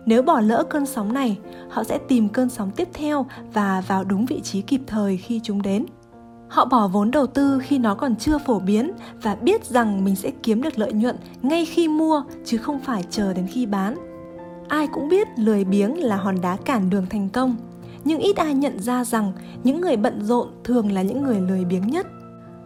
Nếu 0.07 0.23
bỏ 0.23 0.41
lỡ 0.41 0.65
cơn 0.71 0.87
sóng 0.87 1.13
này, 1.13 1.39
họ 1.71 1.85
sẽ 1.85 1.99
tìm 2.09 2.29
cơn 2.29 2.51
sóng 2.51 2.71
tiếp 2.71 2.89
theo 2.95 3.27
và 3.53 3.83
vào 3.89 4.05
đúng 4.05 4.27
vị 4.27 4.41
trí 4.41 4.63
kịp 4.63 4.81
thời 4.87 5.17
khi 5.17 5.41
chúng 5.45 5.63
đến. 5.63 5.87
Họ 6.49 6.65
bỏ 6.65 6.89
vốn 6.89 7.11
đầu 7.11 7.27
tư 7.27 7.61
khi 7.63 7.79
nó 7.79 7.95
còn 7.95 8.17
chưa 8.17 8.39
phổ 8.39 8.59
biến 8.59 8.91
và 9.23 9.35
biết 9.35 9.65
rằng 9.65 10.05
mình 10.05 10.17
sẽ 10.17 10.31
kiếm 10.43 10.63
được 10.63 10.79
lợi 10.79 10.93
nhuận 10.93 11.17
ngay 11.43 11.65
khi 11.65 11.89
mua 11.89 12.23
chứ 12.45 12.59
không 12.59 12.81
phải 12.81 13.05
chờ 13.11 13.33
đến 13.33 13.47
khi 13.47 13.67
bán. 13.67 13.97
Ai 14.69 14.87
cũng 14.87 15.09
biết 15.09 15.29
lười 15.37 15.65
biếng 15.65 16.03
là 16.03 16.17
hòn 16.17 16.41
đá 16.43 16.57
cản 16.65 16.91
đường 16.91 17.07
thành 17.11 17.29
công, 17.29 17.57
nhưng 18.09 18.21
ít 18.21 18.37
ai 18.37 18.55
nhận 18.55 18.83
ra 18.83 19.05
rằng 19.05 19.33
những 19.65 19.81
người 19.81 19.97
bận 19.97 20.25
rộn 20.25 20.49
thường 20.65 20.93
là 20.93 21.03
những 21.03 21.23
người 21.23 21.41
lười 21.41 21.65
biếng 21.65 21.87
nhất. 21.87 22.07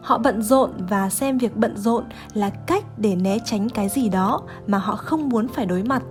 Họ 0.02 0.18
bận 0.18 0.42
rộn 0.42 0.70
và 0.88 1.10
xem 1.10 1.38
việc 1.38 1.56
bận 1.56 1.76
rộn 1.76 2.04
là 2.34 2.50
cách 2.50 2.84
để 2.98 3.16
né 3.16 3.38
tránh 3.44 3.68
cái 3.68 3.88
gì 3.88 4.08
đó 4.08 4.40
mà 4.66 4.78
họ 4.78 4.96
không 4.96 5.28
muốn 5.28 5.48
phải 5.48 5.66
đối 5.66 5.82
mặt. 5.82 6.02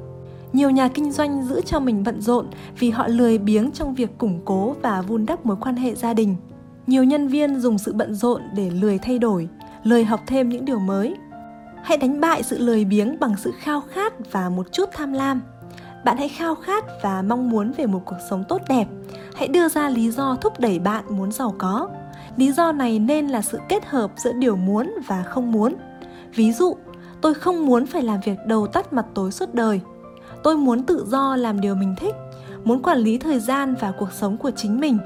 Nhiều 0.53 0.69
nhà 0.69 0.87
kinh 0.87 1.11
doanh 1.11 1.43
giữ 1.43 1.61
cho 1.61 1.79
mình 1.79 2.03
bận 2.03 2.21
rộn 2.21 2.45
vì 2.79 2.89
họ 2.89 3.07
lười 3.07 3.37
biếng 3.37 3.71
trong 3.71 3.95
việc 3.95 4.17
củng 4.17 4.41
cố 4.45 4.75
và 4.81 5.01
vun 5.01 5.25
đắp 5.25 5.45
mối 5.45 5.57
quan 5.61 5.75
hệ 5.75 5.95
gia 5.95 6.13
đình 6.13 6.35
nhiều 6.87 7.03
nhân 7.03 7.27
viên 7.27 7.59
dùng 7.59 7.77
sự 7.77 7.93
bận 7.93 8.15
rộn 8.15 8.41
để 8.55 8.69
lười 8.69 8.97
thay 8.97 9.19
đổi, 9.19 9.49
lười 9.83 10.03
học 10.03 10.19
thêm 10.27 10.49
những 10.49 10.65
điều 10.65 10.79
mới 10.79 11.15
hãy 11.83 11.97
đánh 11.97 12.21
bại 12.21 12.43
sự 12.43 12.57
lười 12.57 12.85
biếng 12.85 13.19
bằng 13.19 13.35
sự 13.37 13.51
khao 13.59 13.81
khát 13.81 14.31
và 14.31 14.49
một 14.49 14.67
chút 14.71 14.89
tham 14.93 15.13
lam 15.13 15.41
bạn 16.05 16.17
hãy 16.17 16.29
khao 16.29 16.55
khát 16.55 16.83
và 17.01 17.21
mong 17.21 17.49
muốn 17.49 17.71
về 17.77 17.85
một 17.85 18.01
cuộc 18.05 18.17
sống 18.29 18.43
tốt 18.49 18.61
đẹp. 18.69 18.87
Hãy 19.35 19.47
đưa 19.47 19.69
ra 19.69 19.89
lý 19.89 20.11
do 20.11 20.35
thúc 20.41 20.59
đẩy 20.59 20.79
bạn 20.79 21.03
muốn 21.09 21.31
giàu 21.31 21.55
có. 21.57 21.89
Lý 22.37 22.51
do 22.51 22.71
này 22.71 22.99
nên 22.99 23.27
là 23.27 23.41
sự 23.41 23.59
kết 23.69 23.85
hợp 23.85 24.11
giữa 24.17 24.33
điều 24.33 24.55
muốn 24.55 24.93
và 25.07 25.23
không 25.23 25.51
muốn. 25.51 25.75
Ví 26.35 26.51
dụ, 26.51 26.75
tôi 27.21 27.33
không 27.33 27.65
muốn 27.65 27.85
phải 27.85 28.01
làm 28.01 28.19
việc 28.25 28.37
đầu 28.47 28.67
tắt 28.67 28.93
mặt 28.93 29.05
tối 29.13 29.31
suốt 29.31 29.53
đời. 29.53 29.81
Tôi 30.43 30.57
muốn 30.57 30.83
tự 30.83 31.05
do 31.07 31.35
làm 31.35 31.61
điều 31.61 31.75
mình 31.75 31.95
thích, 31.97 32.15
muốn 32.63 32.81
quản 32.81 32.97
lý 32.97 33.17
thời 33.17 33.39
gian 33.39 33.75
và 33.79 33.91
cuộc 33.91 34.11
sống 34.11 34.37
của 34.37 34.51
chính 34.51 34.79
mình. 34.79 34.97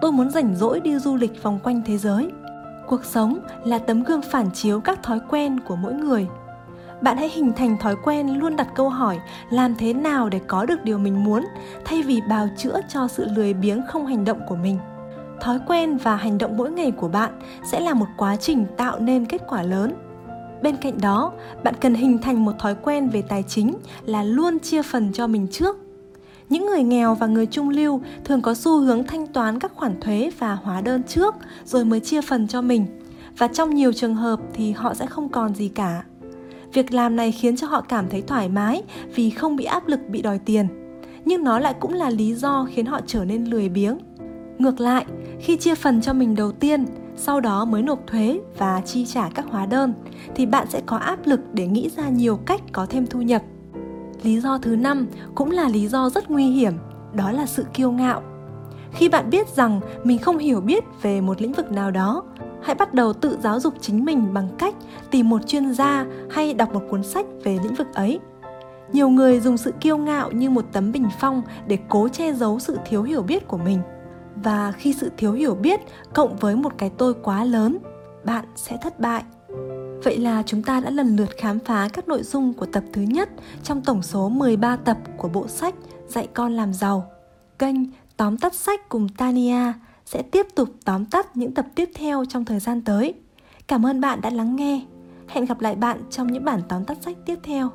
Tôi 0.00 0.12
muốn 0.12 0.30
rảnh 0.30 0.56
rỗi 0.56 0.80
đi 0.80 0.98
du 0.98 1.16
lịch 1.16 1.42
vòng 1.42 1.58
quanh 1.62 1.82
thế 1.86 1.98
giới. 1.98 2.30
Cuộc 2.86 3.04
sống 3.04 3.38
là 3.64 3.78
tấm 3.78 4.02
gương 4.02 4.22
phản 4.22 4.50
chiếu 4.50 4.80
các 4.80 5.02
thói 5.02 5.20
quen 5.28 5.60
của 5.60 5.76
mỗi 5.76 5.94
người 5.94 6.26
bạn 7.02 7.16
hãy 7.16 7.28
hình 7.28 7.52
thành 7.56 7.76
thói 7.78 7.96
quen 8.04 8.38
luôn 8.38 8.56
đặt 8.56 8.68
câu 8.74 8.88
hỏi, 8.88 9.18
làm 9.50 9.74
thế 9.74 9.92
nào 9.92 10.28
để 10.28 10.40
có 10.46 10.66
được 10.66 10.84
điều 10.84 10.98
mình 10.98 11.24
muốn, 11.24 11.46
thay 11.84 12.02
vì 12.02 12.20
bào 12.28 12.48
chữa 12.56 12.80
cho 12.88 13.08
sự 13.08 13.26
lười 13.36 13.54
biếng 13.54 13.82
không 13.88 14.06
hành 14.06 14.24
động 14.24 14.40
của 14.48 14.56
mình 14.56 14.78
thói 15.40 15.58
quen 15.66 15.96
và 15.96 16.16
hành 16.16 16.38
động 16.38 16.56
mỗi 16.56 16.70
ngày 16.70 16.90
của 16.90 17.08
bạn 17.08 17.40
sẽ 17.64 17.80
là 17.80 17.94
một 17.94 18.06
quá 18.16 18.36
trình 18.36 18.66
tạo 18.76 18.98
nên 18.98 19.26
kết 19.26 19.42
quả 19.48 19.62
lớn 19.62 19.94
bên 20.62 20.76
cạnh 20.76 21.00
đó, 21.00 21.32
bạn 21.64 21.74
cần 21.80 21.94
hình 21.94 22.18
thành 22.18 22.44
một 22.44 22.52
thói 22.58 22.74
quen 22.74 23.08
về 23.08 23.22
tài 23.22 23.42
chính 23.42 23.74
là 24.06 24.22
luôn 24.22 24.58
chia 24.58 24.82
phần 24.82 25.12
cho 25.12 25.26
mình 25.26 25.46
trước 25.50 25.76
những 26.48 26.66
người 26.66 26.82
nghèo 26.82 27.14
và 27.14 27.26
người 27.26 27.46
trung 27.46 27.68
lưu 27.68 28.00
thường 28.24 28.42
có 28.42 28.54
xu 28.54 28.80
hướng 28.80 29.04
thanh 29.04 29.26
toán 29.26 29.58
các 29.58 29.72
khoản 29.74 30.00
thuế 30.00 30.30
và 30.38 30.54
hóa 30.62 30.80
đơn 30.80 31.02
trước, 31.02 31.34
rồi 31.64 31.84
mới 31.84 32.00
chia 32.00 32.20
phần 32.20 32.48
cho 32.48 32.62
mình. 32.62 32.86
Và 33.38 33.48
trong 33.48 33.74
nhiều 33.74 33.92
trường 33.92 34.14
hợp 34.14 34.40
thì 34.54 34.72
họ 34.72 34.94
sẽ 34.94 35.06
không 35.06 35.28
còn 35.28 35.54
gì 35.54 35.68
cả. 35.68 36.02
Việc 36.72 36.92
làm 36.92 37.16
này 37.16 37.32
khiến 37.32 37.56
cho 37.56 37.66
họ 37.66 37.80
cảm 37.80 38.08
thấy 38.10 38.22
thoải 38.22 38.48
mái 38.48 38.82
vì 39.14 39.30
không 39.30 39.56
bị 39.56 39.64
áp 39.64 39.88
lực 39.88 40.00
bị 40.08 40.22
đòi 40.22 40.38
tiền. 40.38 40.66
Nhưng 41.24 41.44
nó 41.44 41.58
lại 41.58 41.74
cũng 41.80 41.92
là 41.92 42.10
lý 42.10 42.34
do 42.34 42.66
khiến 42.70 42.86
họ 42.86 43.00
trở 43.06 43.24
nên 43.24 43.44
lười 43.44 43.68
biếng. 43.68 43.98
Ngược 44.58 44.80
lại, 44.80 45.06
khi 45.40 45.56
chia 45.56 45.74
phần 45.74 46.00
cho 46.00 46.12
mình 46.12 46.34
đầu 46.34 46.52
tiên, 46.52 46.86
sau 47.22 47.40
đó 47.40 47.64
mới 47.64 47.82
nộp 47.82 48.06
thuế 48.06 48.40
và 48.58 48.80
chi 48.80 49.06
trả 49.06 49.28
các 49.28 49.44
hóa 49.50 49.66
đơn 49.66 49.94
thì 50.34 50.46
bạn 50.46 50.66
sẽ 50.70 50.82
có 50.86 50.96
áp 50.96 51.26
lực 51.26 51.40
để 51.52 51.66
nghĩ 51.66 51.90
ra 51.96 52.08
nhiều 52.08 52.36
cách 52.36 52.60
có 52.72 52.86
thêm 52.86 53.06
thu 53.06 53.22
nhập 53.22 53.42
lý 54.22 54.40
do 54.40 54.58
thứ 54.58 54.76
năm 54.76 55.06
cũng 55.34 55.50
là 55.50 55.68
lý 55.68 55.88
do 55.88 56.10
rất 56.10 56.30
nguy 56.30 56.44
hiểm 56.44 56.72
đó 57.14 57.30
là 57.30 57.46
sự 57.46 57.64
kiêu 57.74 57.92
ngạo 57.92 58.22
khi 58.92 59.08
bạn 59.08 59.30
biết 59.30 59.48
rằng 59.48 59.80
mình 60.04 60.18
không 60.18 60.38
hiểu 60.38 60.60
biết 60.60 60.84
về 61.02 61.20
một 61.20 61.42
lĩnh 61.42 61.52
vực 61.52 61.72
nào 61.72 61.90
đó 61.90 62.22
hãy 62.62 62.74
bắt 62.74 62.94
đầu 62.94 63.12
tự 63.12 63.38
giáo 63.42 63.60
dục 63.60 63.74
chính 63.80 64.04
mình 64.04 64.34
bằng 64.34 64.48
cách 64.58 64.74
tìm 65.10 65.28
một 65.28 65.46
chuyên 65.46 65.74
gia 65.74 66.06
hay 66.30 66.54
đọc 66.54 66.74
một 66.74 66.82
cuốn 66.90 67.02
sách 67.02 67.26
về 67.44 67.58
lĩnh 67.62 67.74
vực 67.74 67.94
ấy. 67.94 68.20
Nhiều 68.92 69.08
người 69.08 69.40
dùng 69.40 69.56
sự 69.56 69.72
kiêu 69.80 69.98
ngạo 69.98 70.30
như 70.30 70.50
một 70.50 70.64
tấm 70.72 70.92
bình 70.92 71.08
phong 71.20 71.42
để 71.66 71.78
cố 71.88 72.08
che 72.08 72.32
giấu 72.32 72.58
sự 72.58 72.78
thiếu 72.88 73.02
hiểu 73.02 73.22
biết 73.22 73.48
của 73.48 73.58
mình. 73.58 73.78
Và 74.34 74.72
khi 74.72 74.92
sự 74.92 75.10
thiếu 75.16 75.32
hiểu 75.32 75.54
biết 75.54 75.80
cộng 76.14 76.36
với 76.36 76.56
một 76.56 76.72
cái 76.78 76.90
tôi 76.98 77.14
quá 77.22 77.44
lớn, 77.44 77.78
bạn 78.24 78.44
sẽ 78.56 78.76
thất 78.82 79.00
bại. 79.00 79.22
Vậy 80.04 80.18
là 80.18 80.42
chúng 80.46 80.62
ta 80.62 80.80
đã 80.80 80.90
lần 80.90 81.16
lượt 81.16 81.30
khám 81.38 81.58
phá 81.58 81.88
các 81.92 82.08
nội 82.08 82.22
dung 82.22 82.52
của 82.52 82.66
tập 82.66 82.84
thứ 82.92 83.02
nhất 83.02 83.28
trong 83.62 83.82
tổng 83.82 84.02
số 84.02 84.28
13 84.28 84.76
tập 84.76 84.98
của 85.16 85.28
bộ 85.28 85.48
sách 85.48 85.74
Dạy 86.08 86.28
con 86.34 86.52
làm 86.52 86.74
giàu. 86.74 87.10
Kênh 87.58 87.76
Tóm 88.20 88.36
tắt 88.36 88.54
sách 88.54 88.88
cùng 88.88 89.08
Tania 89.08 89.72
sẽ 90.10 90.22
tiếp 90.22 90.46
tục 90.54 90.68
tóm 90.84 91.04
tắt 91.04 91.36
những 91.36 91.54
tập 91.54 91.66
tiếp 91.74 91.90
theo 91.94 92.24
trong 92.24 92.44
thời 92.44 92.60
gian 92.60 92.82
tới. 92.84 93.14
Cảm 93.68 93.86
ơn 93.86 94.00
bạn 94.00 94.20
đã 94.20 94.30
lắng 94.30 94.56
nghe. 94.56 94.80
Hẹn 95.28 95.44
gặp 95.44 95.60
lại 95.60 95.74
bạn 95.74 96.00
trong 96.10 96.26
những 96.26 96.44
bản 96.44 96.60
tóm 96.68 96.84
tắt 96.84 96.98
sách 97.00 97.16
tiếp 97.26 97.38
theo. 97.42 97.70